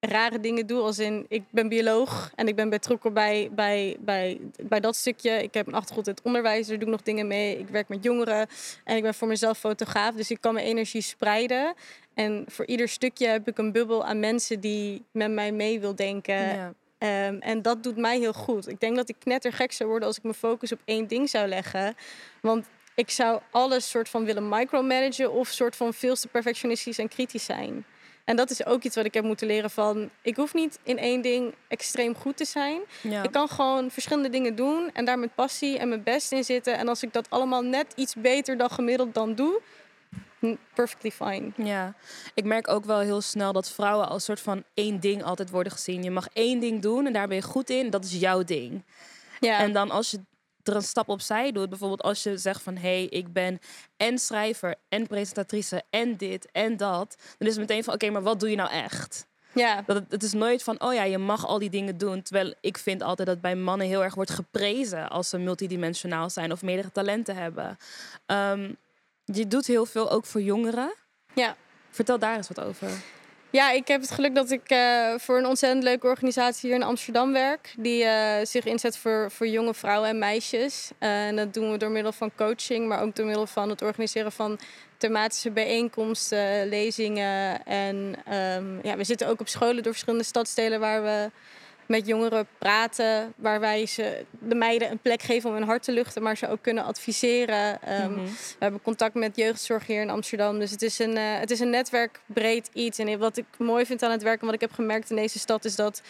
rare 0.00 0.40
dingen 0.40 0.66
doe. 0.66 0.80
Als 0.80 0.98
in, 0.98 1.26
ik 1.28 1.42
ben 1.50 1.68
bioloog 1.68 2.32
en 2.34 2.48
ik 2.48 2.56
ben 2.56 2.68
betrokken 2.68 3.12
bij, 3.12 3.48
bij, 3.52 3.96
bij, 4.00 4.40
bij 4.62 4.80
dat 4.80 4.96
stukje. 4.96 5.42
Ik 5.42 5.54
heb 5.54 5.66
een 5.66 5.74
achtergrond 5.74 6.06
in 6.06 6.14
het 6.14 6.22
onderwijs, 6.22 6.66
daar 6.66 6.78
doe 6.78 6.86
ik 6.86 6.92
nog 6.92 7.02
dingen 7.02 7.26
mee. 7.26 7.58
Ik 7.58 7.68
werk 7.68 7.88
met 7.88 8.04
jongeren 8.04 8.46
en 8.84 8.96
ik 8.96 9.02
ben 9.02 9.14
voor 9.14 9.28
mezelf 9.28 9.58
fotograaf. 9.58 10.14
Dus 10.14 10.30
ik 10.30 10.40
kan 10.40 10.54
mijn 10.54 10.66
energie 10.66 11.02
spreiden. 11.02 11.74
En 12.14 12.44
voor 12.48 12.66
ieder 12.66 12.88
stukje 12.88 13.26
heb 13.26 13.48
ik 13.48 13.58
een 13.58 13.72
bubbel 13.72 14.04
aan 14.04 14.20
mensen 14.20 14.60
die 14.60 15.04
met 15.12 15.30
mij 15.30 15.52
mee 15.52 15.80
wil 15.80 15.94
denken. 15.94 16.34
ja. 16.34 16.74
Ehm, 16.98 17.36
en 17.40 17.62
dat 17.62 17.82
doet 17.82 17.96
mij 17.96 18.18
heel 18.18 18.32
goed. 18.32 18.68
Ik 18.68 18.80
denk 18.80 18.96
dat 18.96 19.08
ik 19.08 19.16
knettergek 19.18 19.72
zou 19.72 19.88
worden 19.88 20.08
als 20.08 20.16
ik 20.16 20.22
mijn 20.22 20.34
focus 20.34 20.72
op 20.72 20.80
één 20.84 21.06
ding 21.06 21.30
zou 21.30 21.48
leggen. 21.48 21.94
Want 22.40 22.66
ik 22.94 23.10
zou 23.10 23.40
alles 23.50 23.90
soort 23.90 24.08
van 24.08 24.24
willen 24.24 24.48
micromanagen 24.48 25.32
of 25.32 25.48
soort 25.48 25.76
van 25.76 25.94
veel 25.94 26.14
te 26.14 26.28
perfectionistisch 26.28 26.98
en 26.98 27.08
kritisch 27.08 27.44
zijn. 27.44 27.84
En 28.30 28.36
dat 28.36 28.50
is 28.50 28.66
ook 28.66 28.82
iets 28.82 28.96
wat 28.96 29.04
ik 29.04 29.14
heb 29.14 29.24
moeten 29.24 29.46
leren 29.46 29.70
van... 29.70 30.10
ik 30.22 30.36
hoef 30.36 30.54
niet 30.54 30.78
in 30.82 30.98
één 30.98 31.20
ding 31.20 31.54
extreem 31.68 32.14
goed 32.14 32.36
te 32.36 32.44
zijn. 32.44 32.80
ja. 33.00 33.22
Ik 33.22 33.32
kan 33.32 33.48
gewoon 33.48 33.90
verschillende 33.90 34.28
dingen 34.28 34.54
doen 34.54 34.90
en 34.92 35.04
daar 35.04 35.18
met 35.18 35.34
passie 35.34 35.78
en 35.78 35.88
mijn 35.88 36.02
best 36.02 36.32
in 36.32 36.44
zitten. 36.44 36.78
En 36.78 36.88
als 36.88 37.02
ik 37.02 37.12
dat 37.12 37.30
allemaal 37.30 37.62
net 37.62 37.92
iets 37.96 38.14
beter 38.14 38.56
dan 38.56 38.70
gemiddeld 38.70 39.14
dan 39.14 39.34
doe... 39.34 39.60
perfectly 40.74 41.10
fine. 41.10 41.50
Ja, 41.56 41.94
ik 42.34 42.44
merk 42.44 42.68
ook 42.68 42.84
wel 42.84 42.98
heel 42.98 43.20
snel 43.20 43.52
dat 43.52 43.70
vrouwen 43.70 44.08
als 44.08 44.24
soort 44.24 44.40
van 44.40 44.64
één 44.74 45.00
ding 45.00 45.22
altijd 45.22 45.50
worden 45.50 45.72
gezien. 45.72 46.02
Je 46.02 46.10
mag 46.10 46.28
één 46.32 46.60
ding 46.60 46.82
doen 46.82 47.06
en 47.06 47.12
daar 47.12 47.28
ben 47.28 47.36
je 47.36 47.42
goed 47.42 47.70
in, 47.70 47.90
dat 47.90 48.04
is 48.04 48.12
jouw 48.12 48.42
ding. 48.42 48.84
Ja, 49.40 49.58
En 49.58 49.72
dan 49.72 49.90
als 49.90 50.10
je 50.10 50.20
er 50.62 50.74
een 50.74 50.82
stap 50.82 51.08
opzij 51.08 51.52
doet, 51.52 51.68
bijvoorbeeld 51.68 52.02
als 52.02 52.22
je 52.22 52.36
zegt 52.36 52.62
van 52.62 52.74
hé, 52.76 52.80
hey, 52.80 53.04
ik 53.04 53.32
ben 53.32 53.58
en 53.96 54.18
schrijver 54.18 54.74
en 54.88 55.06
presentatrice 55.06 55.82
en 55.90 56.16
dit 56.16 56.50
en 56.52 56.76
dat, 56.76 57.16
dan 57.38 57.48
is 57.48 57.56
het 57.56 57.68
meteen 57.68 57.84
van 57.84 57.94
oké, 57.94 58.10
maar 58.10 58.22
wat 58.22 58.40
doe 58.40 58.50
je 58.50 58.56
nou 58.56 58.70
echt? 58.70 59.28
ja, 59.54 59.82
Dat 59.86 59.96
het, 59.96 60.12
het 60.12 60.22
is 60.22 60.32
nooit 60.32 60.62
van 60.62 60.80
oh 60.82 60.94
ja, 60.94 61.02
je 61.02 61.18
mag 61.18 61.46
al 61.46 61.58
die 61.58 61.70
dingen 61.70 61.98
doen. 61.98 62.22
Terwijl 62.22 62.54
ik 62.60 62.78
vind 62.78 63.02
altijd 63.02 63.28
dat 63.28 63.40
bij 63.40 63.56
mannen 63.56 63.86
heel 63.86 64.04
erg 64.04 64.14
wordt 64.14 64.30
geprezen 64.30 65.10
als 65.10 65.28
ze 65.28 65.38
multidimensionaal 65.38 66.30
zijn 66.30 66.52
of 66.52 66.62
meerdere 66.62 66.92
talenten 66.92 67.36
hebben. 67.36 67.76
Ehm, 68.26 68.72
je 69.24 69.46
doet 69.46 69.66
heel 69.66 69.86
veel 69.86 70.10
ook 70.10 70.26
voor 70.26 70.40
jongeren. 70.42 70.94
ja. 71.34 71.56
Vertel 71.92 72.18
daar 72.18 72.36
eens 72.36 72.48
wat 72.48 72.60
over. 72.60 72.88
Ja, 73.52 73.70
ik 73.70 73.88
heb 73.88 74.00
het 74.00 74.10
geluk 74.10 74.34
dat 74.34 74.50
ik 74.50 74.68
eh, 74.68 75.14
voor 75.16 75.38
een 75.38 75.46
ontzettend 75.46 75.82
leuke 75.82 76.06
organisatie 76.06 76.68
hier 76.68 76.78
in 76.78 76.84
Amsterdam 76.84 77.32
werk. 77.32 77.74
Die 77.78 78.04
eh, 78.04 78.46
zich 78.46 78.64
inzet 78.64 78.96
voor, 78.96 79.30
voor 79.30 79.46
jonge 79.48 79.74
vrouwen 79.74 80.08
en 80.08 80.18
meisjes. 80.18 80.90
Eh, 80.98 81.26
en 81.26 81.36
dat 81.36 81.54
doen 81.54 81.70
we 81.70 81.78
door 81.78 81.90
middel 81.90 82.12
van 82.12 82.30
coaching, 82.36 82.88
maar 82.88 83.02
ook 83.02 83.16
door 83.16 83.26
middel 83.26 83.46
van 83.46 83.68
het 83.68 83.82
organiseren 83.82 84.32
van 84.32 84.58
thematische 84.96 85.50
bijeenkomsten, 85.50 86.68
lezingen. 86.68 87.64
En 87.64 88.14
ehm, 88.24 88.86
ja, 88.86 88.96
we 88.96 89.04
zitten 89.04 89.28
ook 89.28 89.40
op 89.40 89.48
scholen 89.48 89.82
door 89.82 89.92
verschillende 89.92 90.24
stadsdelen 90.24 90.80
waar 90.80 91.02
we 91.02 91.30
met 91.90 92.06
jongeren 92.06 92.46
praten. 92.58 93.32
Waar 93.36 93.60
wij 93.60 93.86
ze, 93.86 94.24
de 94.38 94.54
meiden 94.54 94.90
een 94.90 94.98
plek 94.98 95.22
geven 95.22 95.48
om 95.50 95.56
hun 95.56 95.64
hart 95.64 95.82
te 95.82 95.92
luchten, 95.92 96.22
maar 96.22 96.36
ze 96.36 96.48
ook 96.48 96.62
kunnen 96.62 96.84
adviseren. 96.84 97.82
Ehm, 97.82 98.10
Mhm. 98.12 98.24
we 98.24 98.56
hebben 98.58 98.82
contact 98.82 99.14
met 99.14 99.36
jeugdzorg 99.36 99.86
hier 99.86 100.00
in 100.00 100.10
Amsterdam. 100.10 100.58
Dus 100.58 100.70
het 100.70 100.82
is 100.82 100.98
een, 100.98 101.16
eh, 101.16 101.38
het 101.38 101.50
is 101.50 101.60
een 101.60 101.70
netwerkbreed 101.70 102.70
iets. 102.72 102.98
En 102.98 103.18
wat 103.18 103.36
ik 103.36 103.44
mooi 103.58 103.86
vind 103.86 104.02
aan 104.02 104.10
het 104.10 104.22
werk 104.22 104.40
en 104.40 104.46
wat 104.46 104.54
ik 104.54 104.60
heb 104.60 104.72
gemerkt 104.72 105.10
in 105.10 105.16
deze 105.16 105.38
stad 105.38 105.64
is 105.64 105.76
dat 105.76 106.02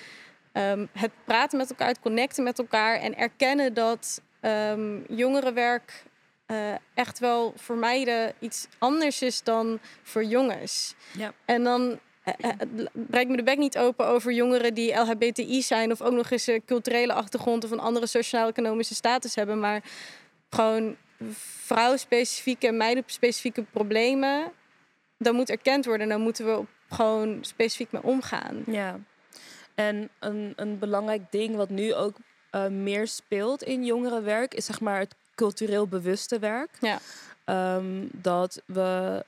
ehm, 0.52 0.87
het 0.92 1.10
praten 1.25 1.58
met 1.58 1.70
elkaar, 1.70 1.88
het 1.88 2.00
connecten 2.00 2.44
met 2.44 2.58
elkaar 2.58 2.96
en 3.00 3.16
erkennen 3.16 3.75
dat 3.75 4.20
ehm, 4.40 4.99
jongerenwerk 5.08 6.04
eh, 6.46 6.56
echt 6.94 7.18
wel 7.18 7.52
voor 7.56 7.76
meiden 7.76 8.32
iets 8.38 8.66
anders 8.78 9.22
is 9.22 9.42
dan 9.42 9.78
voor 10.02 10.25
jongens. 10.25 10.94
Ja. 11.12 11.32
En 11.44 11.64
dan 11.64 11.99
breek 12.92 13.28
me 13.28 13.37
de 13.37 13.42
bek 13.42 13.58
niet 13.58 13.78
open 13.78 14.06
over 14.06 14.32
jongeren 14.32 14.75
die 14.75 14.94
LHBTI 14.94 15.62
zijn 15.62 15.92
of 15.92 16.02
ook 16.02 16.12
nog 16.12 16.30
eens 16.30 16.46
een 16.46 16.64
culturele 16.64 17.12
achtergrond 17.12 17.64
of 17.64 17.70
een 17.70 17.80
andere 17.80 18.06
sociaal-economische 18.06 18.94
status 18.94 19.34
hebben, 19.34 19.60
maar 19.60 19.82
gewoon 20.50 20.96
vrouwenspecifieke 21.64 22.66
en 22.66 22.76
meidenspecifieke 22.76 23.62
problemen, 23.62 24.52
dat 25.18 25.34
moet 25.34 25.50
erkend 25.50 25.84
worden. 25.84 26.02
En 26.02 26.08
daar 26.08 26.18
moeten 26.18 26.44
we 26.46 26.56
op 26.56 26.68
gewoon 26.88 27.38
specifiek 27.40 27.92
mee 27.92 28.02
omgaan. 28.02 28.62
Ja. 28.66 28.99
En 29.75 30.08
een, 30.18 30.52
een 30.56 30.78
belangrijk 30.78 31.22
ding 31.30 31.56
wat 31.56 31.68
nu 31.68 31.94
ook 31.94 32.16
eh, 32.50 32.66
meer 32.66 33.06
speelt 33.06 33.62
in 33.62 33.84
jongerenwerk 33.84 34.54
is 34.54 34.64
zeg 34.64 34.80
maar 34.80 34.99
het 34.99 35.14
cultureel 35.34 35.87
bewuste 35.87 36.38
werk. 36.38 36.70
Ja. 36.80 36.99
Ehm, 37.44 38.06
dat 38.12 38.62
we, 38.66 39.25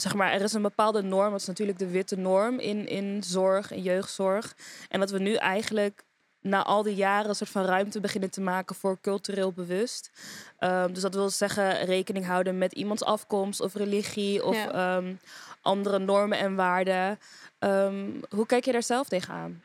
zeg 0.00 0.14
maar, 0.14 0.32
er 0.32 0.40
is 0.42 0.52
een 0.52 0.62
bepaalde 0.62 1.02
norm, 1.02 1.30
dat 1.30 1.40
is 1.40 1.46
natuurlijk 1.46 1.78
de 1.78 1.90
witte 1.90 2.16
norm 2.16 2.58
in, 2.58 2.88
in 2.88 3.22
zorg 3.22 3.72
en 3.72 3.82
jeugdzorg. 3.82 4.54
En 4.88 5.00
dat 5.00 5.10
we 5.10 5.18
nu 5.18 5.34
eigenlijk 5.34 6.02
na 6.42 6.64
al 6.64 6.82
die 6.82 6.94
jaren 6.94 7.28
een 7.28 7.34
soort 7.34 7.50
van 7.50 7.64
ruimte 7.64 8.00
beginnen 8.00 8.30
te 8.30 8.40
maken 8.40 8.76
voor 8.76 8.98
cultureel 9.00 9.52
bewust. 9.52 10.10
Ehm, 10.58 10.92
dus 10.92 11.02
dat 11.02 11.14
wil 11.14 11.30
zeggen 11.30 11.84
rekening 11.84 12.26
houden 12.26 12.58
met 12.58 12.72
iemands 12.72 13.04
afkomst 13.04 13.60
of 13.60 13.74
religie 13.74 14.44
of 14.44 14.56
Ja. 14.56 14.70
ehm, 14.96 15.14
andere 15.62 15.98
normen 15.98 16.38
en 16.38 16.54
waarden. 16.54 17.18
Ehm, 17.58 18.04
hoe 18.30 18.46
kijk 18.46 18.64
je 18.64 18.72
daar 18.72 18.82
zelf 18.82 19.08
tegenaan? 19.08 19.62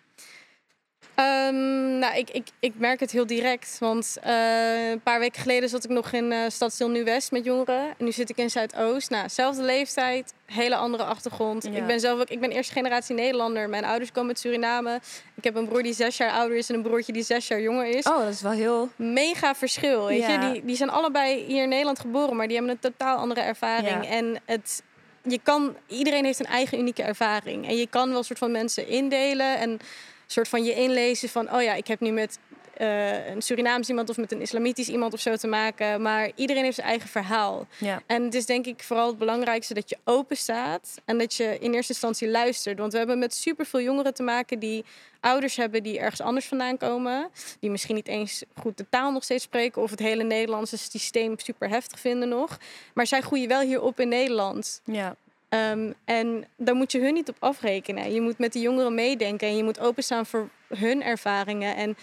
Ehm, 1.16 2.00
nou, 2.00 2.16
ik, 2.18 2.30
ik, 2.30 2.48
ik 2.60 2.74
merk 2.78 3.00
het 3.00 3.12
heel 3.12 3.26
direct. 3.26 3.78
Want 3.80 4.18
eh, 4.22 4.90
een 4.90 5.02
paar 5.02 5.20
weken 5.20 5.42
geleden 5.42 5.70
zat 5.70 5.84
ik 5.84 5.90
nog 5.90 6.12
in 6.12 6.32
eh 6.32 6.40
Stadsdeel 6.48 6.90
Nieuw-West 6.90 7.32
met 7.32 7.46
jongeren. 7.46 7.80
En 7.98 8.06
nu 8.06 8.12
zit 8.12 8.30
ik 8.30 8.38
in 8.38 8.50
Zuidoost. 8.50 9.10
Nou, 9.10 9.30
zelfde 9.30 9.64
leeftijd, 9.64 10.34
hele 10.46 10.76
andere 10.76 11.04
achtergrond. 11.04 11.64
Ja. 11.64 11.72
Ik 11.72 11.86
ben 11.88 12.00
zelf 12.00 12.20
ook, 12.20 12.30
ik 12.30 12.40
ben 12.40 12.52
eerste 12.52 12.74
generatie 12.74 13.16
Nederlander. 13.16 13.70
Mijn 13.70 13.86
ouders 13.86 14.12
komen 14.12 14.30
uit 14.30 14.40
Suriname. 14.40 15.00
Ik 15.36 15.44
heb 15.44 15.56
een 15.56 15.68
broer 15.68 15.84
die 15.84 15.94
zes 15.94 16.18
jaar 16.18 16.32
ouder 16.32 16.58
is 16.58 16.70
en 16.70 16.76
een 16.76 16.82
broertje 16.82 17.14
die 17.14 17.24
zes 17.24 17.48
jaar 17.48 17.62
jonger 17.62 17.88
is. 17.88 18.04
Oh, 18.06 18.20
dat 18.20 18.34
is 18.34 18.42
wel 18.42 18.52
heel... 18.52 18.90
Mega 18.96 19.56
verschil, 19.56 20.06
weet 20.06 20.20
Ja. 20.22 20.30
je. 20.46 20.52
Die, 20.52 20.66
die 20.66 20.76
zijn 20.76 20.90
allebei 20.90 21.44
hier 21.46 21.64
in 21.64 21.70
Nederland 21.70 22.00
geboren, 22.00 22.36
maar 22.36 22.48
die 22.48 22.56
hebben 22.58 22.74
een 22.76 22.92
totaal 22.92 23.18
andere 23.18 23.42
ervaring. 23.42 24.04
Ja. 24.06 24.10
En 24.10 24.38
het, 24.46 24.84
je 25.24 25.40
kan, 25.44 25.76
iedereen 25.88 26.26
heeft 26.26 26.40
een 26.40 26.46
eigen 26.46 26.80
unieke 26.80 27.04
ervaring. 27.04 27.68
En 27.68 27.76
je 27.78 27.88
kan 27.88 28.10
wel 28.10 28.18
een 28.18 28.24
soort 28.24 28.40
van 28.40 28.52
mensen 28.52 28.88
indelen 28.88 29.58
en 29.58 29.80
soort 30.28 30.48
van 30.48 30.64
je 30.64 30.74
inlezen 30.74 31.30
van, 31.30 31.54
oh 31.54 31.62
ja, 31.62 31.74
ik 31.74 31.88
heb 31.88 32.00
nu 32.00 32.12
met 32.12 32.40
eh, 32.78 33.28
een 33.28 33.42
Surinaams 33.42 33.90
iemand 33.90 34.10
of 34.10 34.18
met 34.18 34.32
een 34.32 34.42
islamitisch 34.42 34.88
iemand 34.88 35.14
of 35.14 35.20
zo 35.20 35.36
te 35.36 35.48
maken. 35.48 36.02
Maar 36.02 36.32
iedereen 36.36 36.64
heeft 36.64 36.76
zijn 36.76 36.88
eigen 36.88 37.10
verhaal. 37.10 37.68
Ja. 37.78 38.02
En 38.06 38.24
het 38.24 38.34
is 38.34 38.46
denk 38.46 38.66
ik 38.66 38.84
vooral 38.84 39.08
het 39.08 39.18
belangrijkste 39.18 39.74
dat 39.74 39.90
je 39.90 39.98
open 40.04 40.38
staat 40.38 41.02
en 41.06 41.18
dat 41.18 41.34
je 41.34 41.58
in 41.60 41.74
eerste 41.74 41.92
instantie 41.92 42.30
luistert. 42.30 42.80
Want 42.80 42.92
we 42.92 42.98
hebben 42.98 43.20
met 43.20 43.34
superveel 43.34 43.82
jongeren 43.82 44.14
te 44.14 44.24
maken 44.24 44.60
die 44.60 44.86
ouders 45.20 45.56
hebben 45.56 45.84
die 45.84 46.00
ergens 46.00 46.22
anders 46.22 46.46
vandaan 46.46 46.78
komen. 46.78 47.30
Die 47.60 47.70
misschien 47.70 47.96
niet 47.96 48.08
eens 48.08 48.44
goed 48.60 48.78
de 48.78 48.86
taal 48.90 49.12
nog 49.12 49.24
steeds 49.24 49.44
spreken 49.44 49.82
of 49.82 49.90
het 49.90 50.00
hele 50.00 50.24
Nederlandse 50.24 50.78
systeem 50.78 51.40
super 51.40 51.70
heftig 51.70 52.00
vinden 52.00 52.30
nog. 52.30 52.58
Maar 52.94 53.08
zij 53.08 53.22
groeien 53.22 53.48
wel 53.48 53.62
hier 53.62 53.82
op 53.82 54.00
in 54.00 54.10
Nederland. 54.10 54.82
Ja. 54.84 55.16
Ehm, 55.56 55.92
en 56.06 56.46
daar 56.58 56.76
moet 56.76 56.92
je 56.92 57.00
hun 57.00 57.14
niet 57.14 57.30
op 57.30 57.36
afrekenen. 57.40 58.14
Je 58.14 58.22
moet 58.22 58.38
met 58.38 58.54
die 58.54 58.62
jongeren 58.62 58.96
meedenken 58.96 59.48
en 59.48 59.58
je 59.58 59.64
moet 59.64 59.80
openstaan 59.80 60.26
voor 60.26 60.50
hun 60.68 61.04
ervaringen. 61.04 61.76
En 61.76 61.98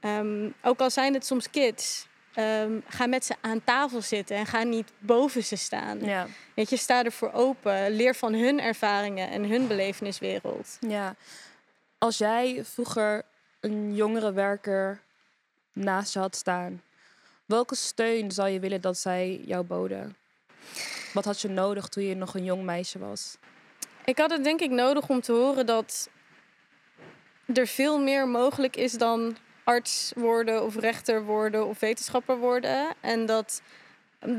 ehm, 0.00 0.50
ook 0.62 0.80
al 0.80 0.90
zijn 0.90 1.14
het 1.14 1.26
soms 1.26 1.50
kids, 1.50 2.06
ehm, 2.34 2.80
ga 2.88 3.06
met 3.06 3.24
ze 3.24 3.34
aan 3.40 3.64
tafel 3.64 4.02
zitten 4.02 4.36
en 4.36 4.46
ga 4.46 4.62
niet 4.62 4.92
boven 4.98 5.44
ze 5.44 5.56
staan. 5.56 6.04
Ja. 6.04 6.26
Weet 6.54 6.70
je, 6.70 6.76
sta 6.76 7.04
ervoor 7.04 7.32
open. 7.32 7.90
Leer 7.90 8.14
van 8.14 8.34
hun 8.34 8.60
ervaringen 8.60 9.30
en 9.30 9.44
hun 9.44 9.66
beleveniswereld. 9.66 10.78
Ja. 10.80 11.14
Als 11.98 12.18
jij 12.18 12.60
vroeger 12.64 13.22
een 13.60 13.94
jongere 13.94 14.32
werker 14.32 15.00
naast 15.72 16.12
je 16.12 16.18
had 16.18 16.36
staan, 16.36 16.82
welke 17.44 17.74
steun 17.74 18.30
zou 18.30 18.48
je 18.48 18.60
willen 18.60 18.80
dat 18.80 18.98
zij 18.98 19.40
jou 19.44 19.64
boden? 19.64 20.16
Wat 21.16 21.24
had 21.24 21.40
je 21.40 21.48
nodig 21.48 21.88
toen 21.88 22.02
je 22.04 22.14
nog 22.14 22.34
een 22.34 22.44
jong 22.44 22.62
meisje 22.62 22.98
was? 22.98 23.36
Ik 24.04 24.18
had 24.18 24.30
het 24.30 24.44
denk 24.44 24.60
ik 24.60 24.70
nodig 24.70 25.08
om 25.08 25.20
te 25.20 25.32
horen 25.32 25.66
dat 25.66 26.10
er 27.54 27.66
veel 27.66 27.98
meer 27.98 28.28
mogelijk 28.28 28.76
is 28.76 28.92
dan 28.92 29.36
arts 29.64 30.12
worden 30.16 30.64
of 30.64 30.76
rechter 30.76 31.24
worden 31.24 31.66
of 31.66 31.80
wetenschapper 31.80 32.38
worden. 32.38 32.94
En 33.00 33.26
dat 33.26 33.62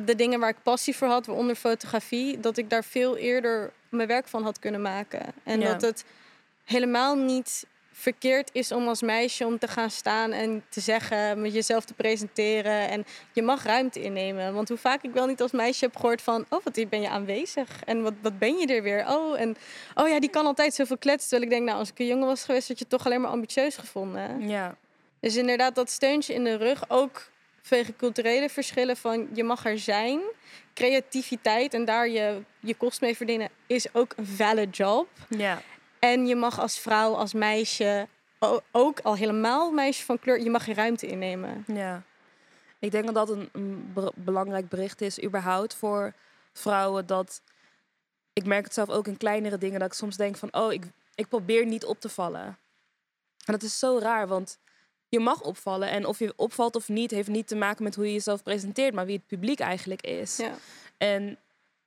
de 0.05 0.15
dingen 0.15 0.39
waar 0.39 0.49
ik 0.49 0.63
passie 0.63 0.95
voor 0.95 1.07
had, 1.07 1.25
waaronder 1.25 1.55
fotografie, 1.55 2.39
dat 2.39 2.57
ik 2.57 2.69
daar 2.69 2.83
veel 2.83 3.17
eerder 3.17 3.71
mijn 3.89 4.07
werk 4.07 4.27
van 4.27 4.43
had 4.43 4.59
kunnen 4.59 4.81
maken. 4.81 5.25
En 5.43 5.59
Ja. 5.59 5.71
dat 5.71 5.81
het 5.81 6.05
helemaal 6.63 7.15
niet 7.15 7.65
verkeerd 7.99 8.49
is 8.53 8.71
om 8.71 8.87
als 8.87 9.01
meisje 9.01 9.45
om 9.45 9.59
te 9.59 9.67
gaan 9.67 9.89
staan 9.89 10.31
en 10.31 10.63
te 10.69 10.79
zeggen, 10.79 11.41
met 11.41 11.53
jezelf 11.53 11.85
te 11.85 11.93
presenteren. 11.93 12.89
En 12.89 13.05
je 13.33 13.41
mag 13.41 13.63
ruimte 13.63 14.01
innemen. 14.01 14.53
Want 14.53 14.69
hoe 14.69 14.77
vaak 14.77 15.03
ik 15.03 15.11
wel 15.13 15.25
niet 15.27 15.41
als 15.41 15.51
meisje 15.51 15.85
heb 15.85 15.95
gehoord 15.95 16.21
van, 16.21 16.45
oh, 16.49 16.63
wat 16.63 16.89
ben 16.89 17.01
je 17.01 17.09
aanwezig? 17.09 17.83
En 17.83 18.01
wat, 18.01 18.13
wat 18.21 18.39
ben 18.39 18.57
je 18.57 18.67
er 18.67 18.83
weer? 18.83 19.05
Oh, 19.07 19.39
en 19.39 19.55
oh 19.95 20.07
ja, 20.07 20.19
die 20.19 20.29
kan 20.29 20.45
altijd 20.45 20.73
zoveel 20.73 20.97
kletsen. 20.97 21.29
Terwijl 21.29 21.51
ik 21.51 21.57
denk, 21.57 21.67
nou, 21.67 21.79
als 21.79 21.89
ik 21.89 21.99
een 21.99 22.05
jongen 22.05 22.27
was 22.27 22.43
geweest, 22.43 22.67
had 22.67 22.79
je 22.79 22.87
toch 22.87 23.05
alleen 23.05 23.21
maar 23.21 23.31
ambitieus 23.31 23.77
gevonden. 23.77 24.47
Ja, 24.47 24.75
Dus 25.19 25.35
inderdaad, 25.35 25.75
dat 25.75 25.89
steuntje 25.89 26.33
in 26.33 26.43
de 26.43 26.55
rug, 26.55 26.83
ook 26.87 27.29
vanwege 27.61 27.95
culturele 27.95 28.49
verschillen 28.49 28.97
van 28.97 29.27
je 29.33 29.43
mag 29.43 29.65
er 29.65 29.79
zijn. 29.79 30.19
Creativiteit 30.73 31.73
en 31.73 31.85
daar 31.85 32.09
je, 32.09 32.41
je 32.59 32.75
kost 32.75 33.01
mee 33.01 33.15
verdienen 33.15 33.49
is 33.67 33.93
ook 33.93 34.13
een 34.15 34.25
valid 34.25 34.77
job. 34.77 35.07
ja, 35.29 35.61
En 35.99 36.27
je 36.27 36.35
mag 36.35 36.59
als 36.59 36.79
vrouw, 36.79 37.13
als 37.13 37.33
meisje, 37.33 38.07
ook 38.71 38.99
al 38.99 39.15
helemaal 39.15 39.71
meisje 39.71 40.05
van 40.05 40.19
kleur, 40.19 40.41
je 40.41 40.49
mag 40.49 40.65
je 40.65 40.73
ruimte 40.73 41.07
innemen. 41.07 41.63
ja. 41.67 42.03
Ik 42.79 42.91
denk 42.91 43.05
dat 43.05 43.13
dat 43.15 43.29
een, 43.29 43.49
een 43.51 43.91
be- 43.93 44.11
belangrijk 44.15 44.69
bericht 44.69 45.01
is, 45.01 45.23
überhaupt 45.23 45.75
voor 45.75 46.13
vrouwen. 46.53 47.05
Dat 47.05 47.41
ik 48.33 48.45
merk 48.45 48.63
het 48.63 48.73
zelf 48.73 48.89
ook 48.89 49.07
in 49.07 49.17
kleinere 49.17 49.57
dingen, 49.57 49.79
dat 49.79 49.87
ik 49.91 49.97
soms 49.97 50.17
denk 50.17 50.37
van, 50.37 50.53
oh, 50.53 50.73
ik, 50.73 50.83
ik 51.15 51.27
probeer 51.27 51.65
niet 51.65 51.85
op 51.85 51.99
te 51.99 52.09
vallen. 52.09 52.43
En 53.45 53.53
dat 53.53 53.63
is 53.63 53.79
zo 53.79 53.97
raar, 54.01 54.27
want 54.27 54.57
je 55.07 55.19
mag 55.19 55.41
opvallen. 55.41 55.89
En 55.89 56.05
of 56.05 56.19
je 56.19 56.33
opvalt 56.35 56.75
of 56.75 56.87
niet, 56.89 57.11
heeft 57.11 57.27
niet 57.27 57.47
te 57.47 57.55
maken 57.55 57.83
met 57.83 57.95
hoe 57.95 58.05
je 58.05 58.13
jezelf 58.13 58.43
presenteert, 58.43 58.93
maar 58.93 59.05
wie 59.05 59.17
het 59.17 59.27
publiek 59.27 59.59
eigenlijk 59.59 60.01
is. 60.01 60.37
Ja. 60.37 60.51
En 60.97 61.37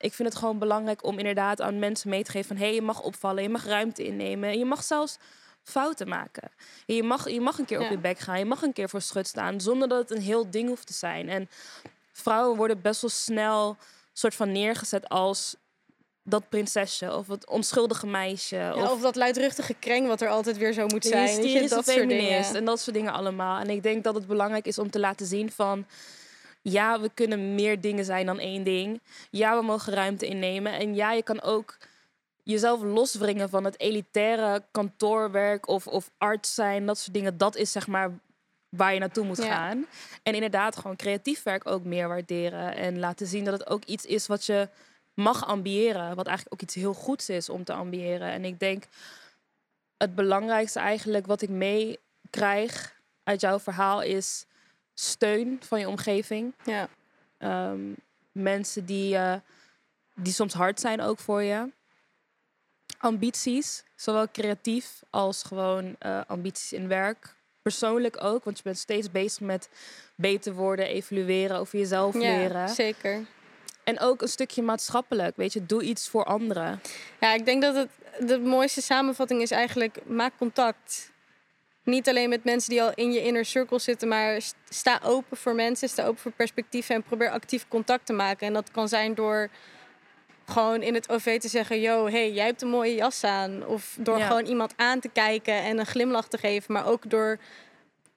ik 0.01 0.15
vind 0.15 0.29
het 0.29 0.39
gewoon 0.39 0.59
belangrijk 0.59 1.05
om 1.05 1.19
inderdaad 1.19 1.61
aan 1.61 1.79
mensen 1.79 2.11
mee 2.11 2.23
te 2.23 2.31
geven 2.31 2.49
van... 2.49 2.57
hé, 2.57 2.65
hey, 2.65 2.75
je 2.75 2.83
mag 2.83 3.03
opvallen, 3.03 3.43
je 3.43 3.49
mag 3.49 3.65
ruimte 3.65 4.05
innemen. 4.05 4.51
En 4.51 4.59
je 4.59 4.65
mag 4.65 4.83
zelfs 4.83 5.19
fouten 5.63 6.09
maken. 6.09 6.51
En 6.87 6.95
je, 6.95 7.03
mag, 7.03 7.31
je 7.31 7.41
mag 7.41 7.59
een 7.59 7.65
keer 7.65 7.81
op 7.81 7.91
je 7.91 7.99
bek 7.99 8.19
gaan, 8.19 8.39
je 8.39 8.45
mag 8.45 8.63
een 8.63 8.73
keer 8.73 8.89
voor 8.89 9.01
schut 9.01 9.27
staan... 9.27 9.61
zonder 9.61 9.89
dat 9.89 9.99
het 9.99 10.11
een 10.11 10.23
heel 10.23 10.51
ding 10.51 10.69
hoeft 10.69 10.87
te 10.87 10.93
zijn. 10.93 11.29
En 11.29 11.49
vrouwen 12.13 12.57
worden 12.57 12.81
best 12.81 13.01
wel 13.01 13.11
snel 13.11 13.77
soort 14.13 14.35
van 14.35 14.53
neergezet 14.53 15.09
als 15.09 15.57
dat 16.23 16.49
prinsesje... 16.49 17.17
of 17.17 17.27
het 17.27 17.49
onschuldige 17.49 18.07
meisje. 18.07 18.57
Ja, 18.57 18.75
of 18.75 18.91
of 18.91 19.01
dat 19.01 19.17
luidruchtige 19.17 19.75
kreng 19.75 20.07
wat 20.07 20.21
er 20.21 20.29
altijd 20.29 20.57
weer 20.57 20.73
zo 20.73 20.87
moet 20.87 21.05
zijn. 21.05 21.43
Je, 21.47 21.61
dat 21.61 21.71
soort 21.71 21.91
feminist 21.91 22.21
dingen. 22.21 22.55
en 22.55 22.65
dat 22.65 22.81
soort 22.81 22.97
dingen 22.97 23.13
allemaal. 23.13 23.61
En 23.61 23.71
ik 23.71 23.83
denk 23.83 24.05
dat 24.05 24.15
het 24.15 24.27
belangrijk 24.27 24.67
is 24.67 24.79
om 24.79 24.91
te 24.91 24.99
laten 24.99 25.27
zien 25.27 25.53
van... 25.53 25.87
Ja, 26.63 27.01
we 27.01 27.11
kunnen 27.15 27.55
meer 27.55 27.81
dingen 27.81 28.05
zijn 28.05 28.27
dan 28.27 28.39
één 28.39 28.65
ding. 28.65 29.01
Ja, 29.31 29.59
we 29.59 29.65
mogen 29.65 29.93
ruimte 29.93 30.27
innemen. 30.27 30.73
En 30.73 30.95
ja, 30.95 31.13
je 31.13 31.23
kan 31.23 31.43
ook 31.43 31.77
jezelf 32.43 32.83
loswringen 32.83 33.49
van 33.49 33.65
het 33.65 33.81
elitaire 33.81 34.63
kantoorwerk 34.71 35.69
of, 35.69 35.87
of 35.87 36.11
arts 36.19 36.55
zijn. 36.55 36.87
Dat 36.87 36.99
soort 36.99 37.15
dingen. 37.15 37.39
Dat 37.39 37.57
is 37.57 37.73
zeg 37.73 37.87
maar 37.87 38.11
waar 38.69 38.93
je 38.95 39.01
naartoe 39.01 39.25
moet 39.25 39.37
Ja. 39.37 39.45
gaan. 39.45 39.87
En 40.23 40.35
inderdaad 40.35 40.77
gewoon 40.77 40.97
creatief 40.97 41.43
werk 41.43 41.67
ook 41.67 41.85
meer 41.85 42.09
waarderen. 42.09 42.75
En 42.77 42.99
laten 42.99 43.27
zien 43.27 43.45
dat 43.45 43.59
het 43.59 43.69
ook 43.69 43.85
iets 43.85 44.05
is 44.07 44.27
wat 44.27 44.45
je 44.47 44.69
mag 45.15 45.47
ambiëren. 45.47 46.17
Wat 46.17 46.27
eigenlijk 46.27 46.55
ook 46.55 46.69
iets 46.69 46.75
heel 46.75 46.95
goeds 46.95 47.29
is 47.29 47.49
om 47.49 47.65
te 47.65 47.73
ambiëren. 47.73 48.29
En 48.31 48.45
ik 48.45 48.59
denk 48.61 48.85
het 49.97 50.15
belangrijkste 50.15 50.79
eigenlijk 50.79 51.27
wat 51.27 51.43
ik 51.43 51.49
meekrijg 51.49 53.01
uit 53.25 53.41
jouw 53.41 53.59
verhaal 53.59 54.03
is 54.03 54.47
steun 55.01 55.59
van 55.67 55.81
je 55.81 55.89
omgeving. 55.89 56.55
Ja. 56.65 56.89
Ehm, 57.39 57.81
mensen 58.33 58.85
die, 58.85 59.17
eh, 59.17 59.35
die 60.15 60.33
soms 60.33 60.53
hard 60.55 60.81
zijn 60.81 61.01
ook 61.01 61.19
voor 61.19 61.43
je. 61.43 61.69
Ambities, 62.99 63.85
zowel 63.95 64.31
creatief 64.31 65.03
als 65.11 65.43
gewoon 65.43 65.97
eh, 65.99 66.21
ambities 66.27 66.73
in 66.73 66.89
werk. 66.89 67.35
Persoonlijk 67.63 68.25
ook, 68.25 68.45
want 68.45 68.57
je 68.57 68.63
bent 68.63 68.79
steeds 68.79 69.11
bezig 69.11 69.41
met 69.41 69.69
beter 70.15 70.53
worden, 70.53 70.87
evalueren, 70.87 71.57
over 71.57 71.79
jezelf 71.79 72.15
ja, 72.15 72.21
leren. 72.21 72.69
zeker. 72.69 73.27
En 73.85 74.01
ook 74.01 74.23
een 74.23 74.29
stukje 74.29 74.63
maatschappelijk, 74.63 75.37
weet 75.37 75.53
je, 75.53 75.67
doe 75.67 75.83
iets 75.83 76.09
voor 76.09 76.25
anderen. 76.25 76.81
Ja, 77.21 77.35
ik 77.35 77.45
denk 77.45 77.63
dat 77.63 77.75
het 77.75 77.91
de 78.29 78.39
mooiste 78.39 78.81
samenvatting 78.83 79.43
is 79.43 79.51
eigenlijk 79.51 80.07
maak 80.07 80.33
contact. 80.39 81.11
Niet 81.85 82.09
alleen 82.09 82.29
met 82.29 82.45
mensen 82.45 82.71
die 82.71 82.83
al 82.83 82.93
in 82.95 83.13
je 83.13 83.23
inner 83.23 83.45
circle 83.45 83.79
zitten, 83.79 84.09
maar 84.09 84.43
st- 84.43 84.55
sta 84.69 85.01
open 85.05 85.37
voor 85.37 85.55
mensen, 85.55 85.89
sta 85.89 86.05
open 86.05 86.21
voor 86.21 86.33
perspectieven 86.33 86.95
en 86.95 87.03
probeer 87.03 87.31
actief 87.31 87.69
contact 87.69 88.07
te 88.07 88.13
maken. 88.13 88.47
En 88.47 88.53
dat 88.53 88.71
kan 88.71 88.89
zijn 88.89 89.15
door 89.15 89.49
gewoon 90.47 90.83
in 90.83 90.95
het 90.95 91.09
OV 91.09 91.41
te 91.41 91.49
zeggen: 91.49 91.81
Yo, 91.81 92.07
hey, 92.09 92.33
jij 92.33 92.47
hebt 92.47 92.63
een 92.63 92.69
mooie 92.69 92.95
jas 92.95 93.25
aan. 93.25 93.67
Of 93.67 93.97
door 94.01 94.19
Ja. 94.19 94.27
gewoon 94.27 94.47
iemand 94.47 94.73
aan 94.77 95.01
te 95.01 95.09
kijken 95.09 95.55
en 95.55 95.79
een 95.79 95.87
glimlach 95.87 96.29
te 96.29 96.39
geven, 96.39 96.73
maar 96.73 96.87
ook 96.87 97.11
door 97.11 97.39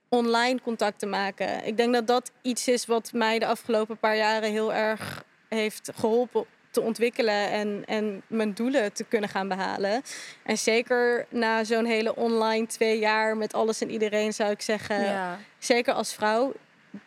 online 0.10 0.62
contact 0.62 1.00
te 1.00 1.06
maken. 1.06 1.66
Ik 1.66 1.78
denk 1.78 1.94
dat 1.94 2.08
dat 2.08 2.32
iets 2.42 2.68
is 2.68 2.86
wat 2.86 3.12
mij 3.14 3.40
de 3.40 3.46
afgelopen 3.46 3.98
paar 3.98 4.16
jaren 4.18 4.52
heel 4.52 4.74
erg 4.74 5.24
heeft 5.50 5.92
geholpen 5.96 6.46
te 6.74 6.82
ontwikkelen 6.82 7.52
en, 7.52 7.84
en 7.86 8.22
mijn 8.28 8.54
doelen 8.54 8.94
te 8.94 9.04
kunnen 9.04 9.30
gaan 9.30 9.48
behalen. 9.48 10.02
En 10.44 10.58
zeker 10.58 11.26
na 11.30 11.64
zo'n 11.64 11.86
hele 11.86 12.16
online 12.16 12.66
twee 12.66 13.00
jaar 13.00 13.38
met 13.38 13.54
alles 13.54 13.82
en 13.82 13.90
iedereen 13.90 14.34
zou 14.34 14.52
ik 14.52 14.62
zeggen, 14.62 15.02
ja. 15.02 15.40
zeker 15.58 15.94
als 15.94 16.14
vrouw, 16.14 16.54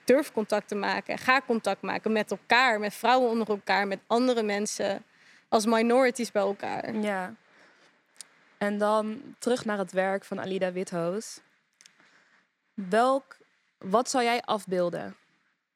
durf 0.04 0.32
contact 0.32 0.68
te 0.68 0.74
maken. 0.74 1.18
Ga 1.18 1.40
contact 1.46 1.82
maken 1.82 2.12
met 2.12 2.30
elkaar, 2.30 2.80
met 2.80 2.94
vrouwen 2.94 3.30
onder 3.30 3.48
elkaar, 3.48 3.86
met 3.86 3.98
andere 4.06 4.42
mensen, 4.42 5.04
als 5.48 5.66
minorities 5.66 6.32
bij 6.32 6.42
elkaar. 6.42 6.94
Ja. 6.94 7.34
En 8.58 8.78
dan 8.78 9.20
terug 9.38 9.64
naar 9.64 9.78
het 9.78 9.92
werk 9.92 10.24
van 10.24 10.40
Alida 10.40 10.72
Withoos. 10.72 11.40
Welk, 12.74 13.36
wat 13.78 14.10
zou 14.10 14.24
jij 14.24 14.42
afbeelden 14.42 15.16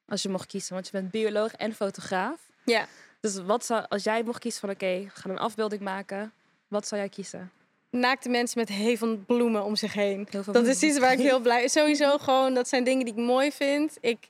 als 0.07 0.21
je 0.21 0.29
mocht 0.29 0.47
kiezen? 0.47 0.73
Want 0.73 0.85
je 0.85 0.91
bent 0.91 1.11
bioloog 1.11 1.51
en 1.51 1.73
fotograaf. 1.73 2.39
Ja. 2.63 2.85
Dus 3.21 3.41
wat 3.45 3.65
zou, 3.65 3.85
als 3.89 4.03
jij 4.03 4.23
mocht 4.23 4.39
kiezen 4.39 4.59
van 4.59 4.69
oké, 4.69 4.85
we 4.85 5.09
gaan 5.13 5.31
een 5.31 5.37
afbeelding 5.37 5.81
maken. 5.81 6.33
Wat 6.67 6.87
zou 6.87 7.01
jij 7.01 7.09
kiezen? 7.09 7.51
Naakte 7.89 8.29
mensen 8.29 8.59
met 8.59 8.69
heel 8.69 8.97
veel 8.97 9.17
bloemen 9.17 9.63
om 9.63 9.75
zich 9.75 9.93
heen. 9.93 10.27
Heel 10.29 10.43
veel 10.43 10.53
Dat 10.53 10.65
is 10.65 10.81
iets 10.81 10.99
waar 10.99 11.11
ik 11.11 11.19
heel 11.19 11.39
blij... 11.47 11.67
Sowieso 11.67 12.17
gewoon, 12.17 12.53
dat 12.53 12.67
zijn 12.67 12.83
dingen 12.83 13.05
die 13.05 13.13
ik 13.13 13.19
mooi 13.19 13.51
vind. 13.51 13.97
Ik, 13.99 14.27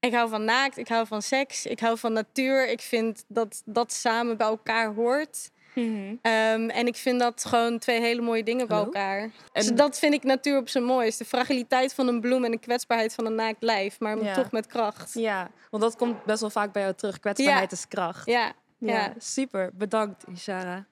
ik 0.00 0.12
hou 0.12 0.28
van 0.28 0.44
naakt, 0.44 0.76
ik 0.76 0.88
hou 0.88 1.06
van 1.06 1.22
seks, 1.22 1.66
ik 1.66 1.80
hou 1.80 1.98
van 1.98 2.12
natuur. 2.12 2.68
Ik 2.68 2.80
vind 2.80 3.24
dat 3.26 3.62
dat 3.64 3.92
samen 3.92 4.36
bij 4.36 4.46
elkaar 4.46 4.94
hoort. 4.94 5.50
Mhm. 5.74 6.14
Ehm, 6.22 6.68
en 6.68 6.86
ik 6.86 6.96
vind 6.96 7.20
dat 7.20 7.44
gewoon 7.44 7.78
twee 7.78 8.00
hele 8.00 8.20
mooie 8.20 8.42
dingen 8.42 8.68
bij 8.68 8.76
elkaar. 8.78 9.20
En- 9.20 9.32
Dus 9.52 9.66
dat 9.68 9.98
vind 9.98 10.14
ik 10.14 10.22
natuur 10.22 10.58
op 10.58 10.68
zijn 10.68 10.84
mooist. 10.84 11.18
De 11.18 11.24
fragiliteit 11.24 11.94
van 11.94 12.08
een 12.08 12.20
bloem 12.20 12.44
en 12.44 12.50
de 12.50 12.58
kwetsbaarheid 12.58 13.14
van 13.14 13.26
een 13.26 13.34
naakt 13.34 13.62
lijf. 13.62 14.00
Maar 14.00 14.22
Ja. 14.22 14.34
toch 14.34 14.50
met 14.50 14.66
kracht. 14.66 15.14
Ja, 15.14 15.50
want 15.70 15.82
dat 15.82 15.96
komt 15.96 16.24
best 16.24 16.40
wel 16.40 16.50
vaak 16.50 16.72
bij 16.72 16.82
jou 16.82 16.94
terug. 16.94 17.20
Kwetsbaarheid 17.20 17.72
is 17.72 17.88
kracht. 17.88 18.26
Ja, 18.26 18.52
Ja, 18.78 18.92
ja. 18.92 19.14
super. 19.18 19.70
Bedankt, 19.72 20.24
Ishara. 20.34 20.84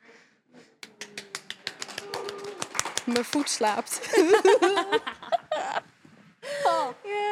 mijn 3.04 3.24
voet 3.24 3.50
slaapt. 3.50 4.00
oh, 6.64 6.86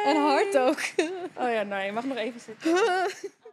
en 0.05 0.15
hard 0.15 0.57
ook. 0.57 0.79
Oh 1.35 1.51
ja, 1.51 1.63
nou, 1.63 1.83
je 1.83 1.91
mag 1.91 2.03
nog 2.03 2.17
even 2.17 2.39
zitten. 2.39 2.71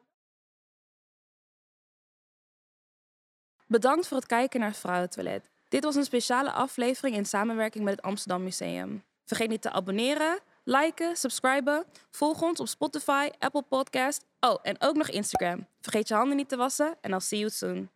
Bedankt 3.66 4.07
voor 4.07 4.16
het 4.16 4.27
kijken 4.27 4.61
naar 4.61 4.74
Vrouwentoilet. 4.74 5.50
Dit 5.68 5.85
was 5.85 5.94
een 5.94 6.05
speciale 6.05 6.50
aflevering 6.50 7.16
in 7.16 7.24
samenwerking 7.24 7.85
met 7.85 7.96
het 7.96 8.05
Amsterdam 8.05 8.42
Museum. 8.42 9.05
Vergeet 9.24 9.48
niet 9.48 9.62
te 9.62 9.70
abonneren, 9.70 10.38
liken, 10.64 11.16
subscriben. 11.16 11.85
Volg 12.11 12.42
ons 12.42 12.61
op 12.61 12.68
Spotify, 12.68 13.29
Apple 13.38 13.62
Podcast. 13.62 14.24
Oh, 14.40 14.59
en 14.62 14.77
ook 14.79 14.96
nog 14.96 15.09
Instagram. 15.09 15.66
Vergeet 15.81 16.09
je 16.09 16.14
handen 16.14 16.37
niet 16.37 16.48
te 16.48 16.57
wassen 16.57 16.96
en 17.00 17.11
I'll 17.11 17.20
see 17.20 17.38
you 17.38 17.50
soon. 17.50 17.93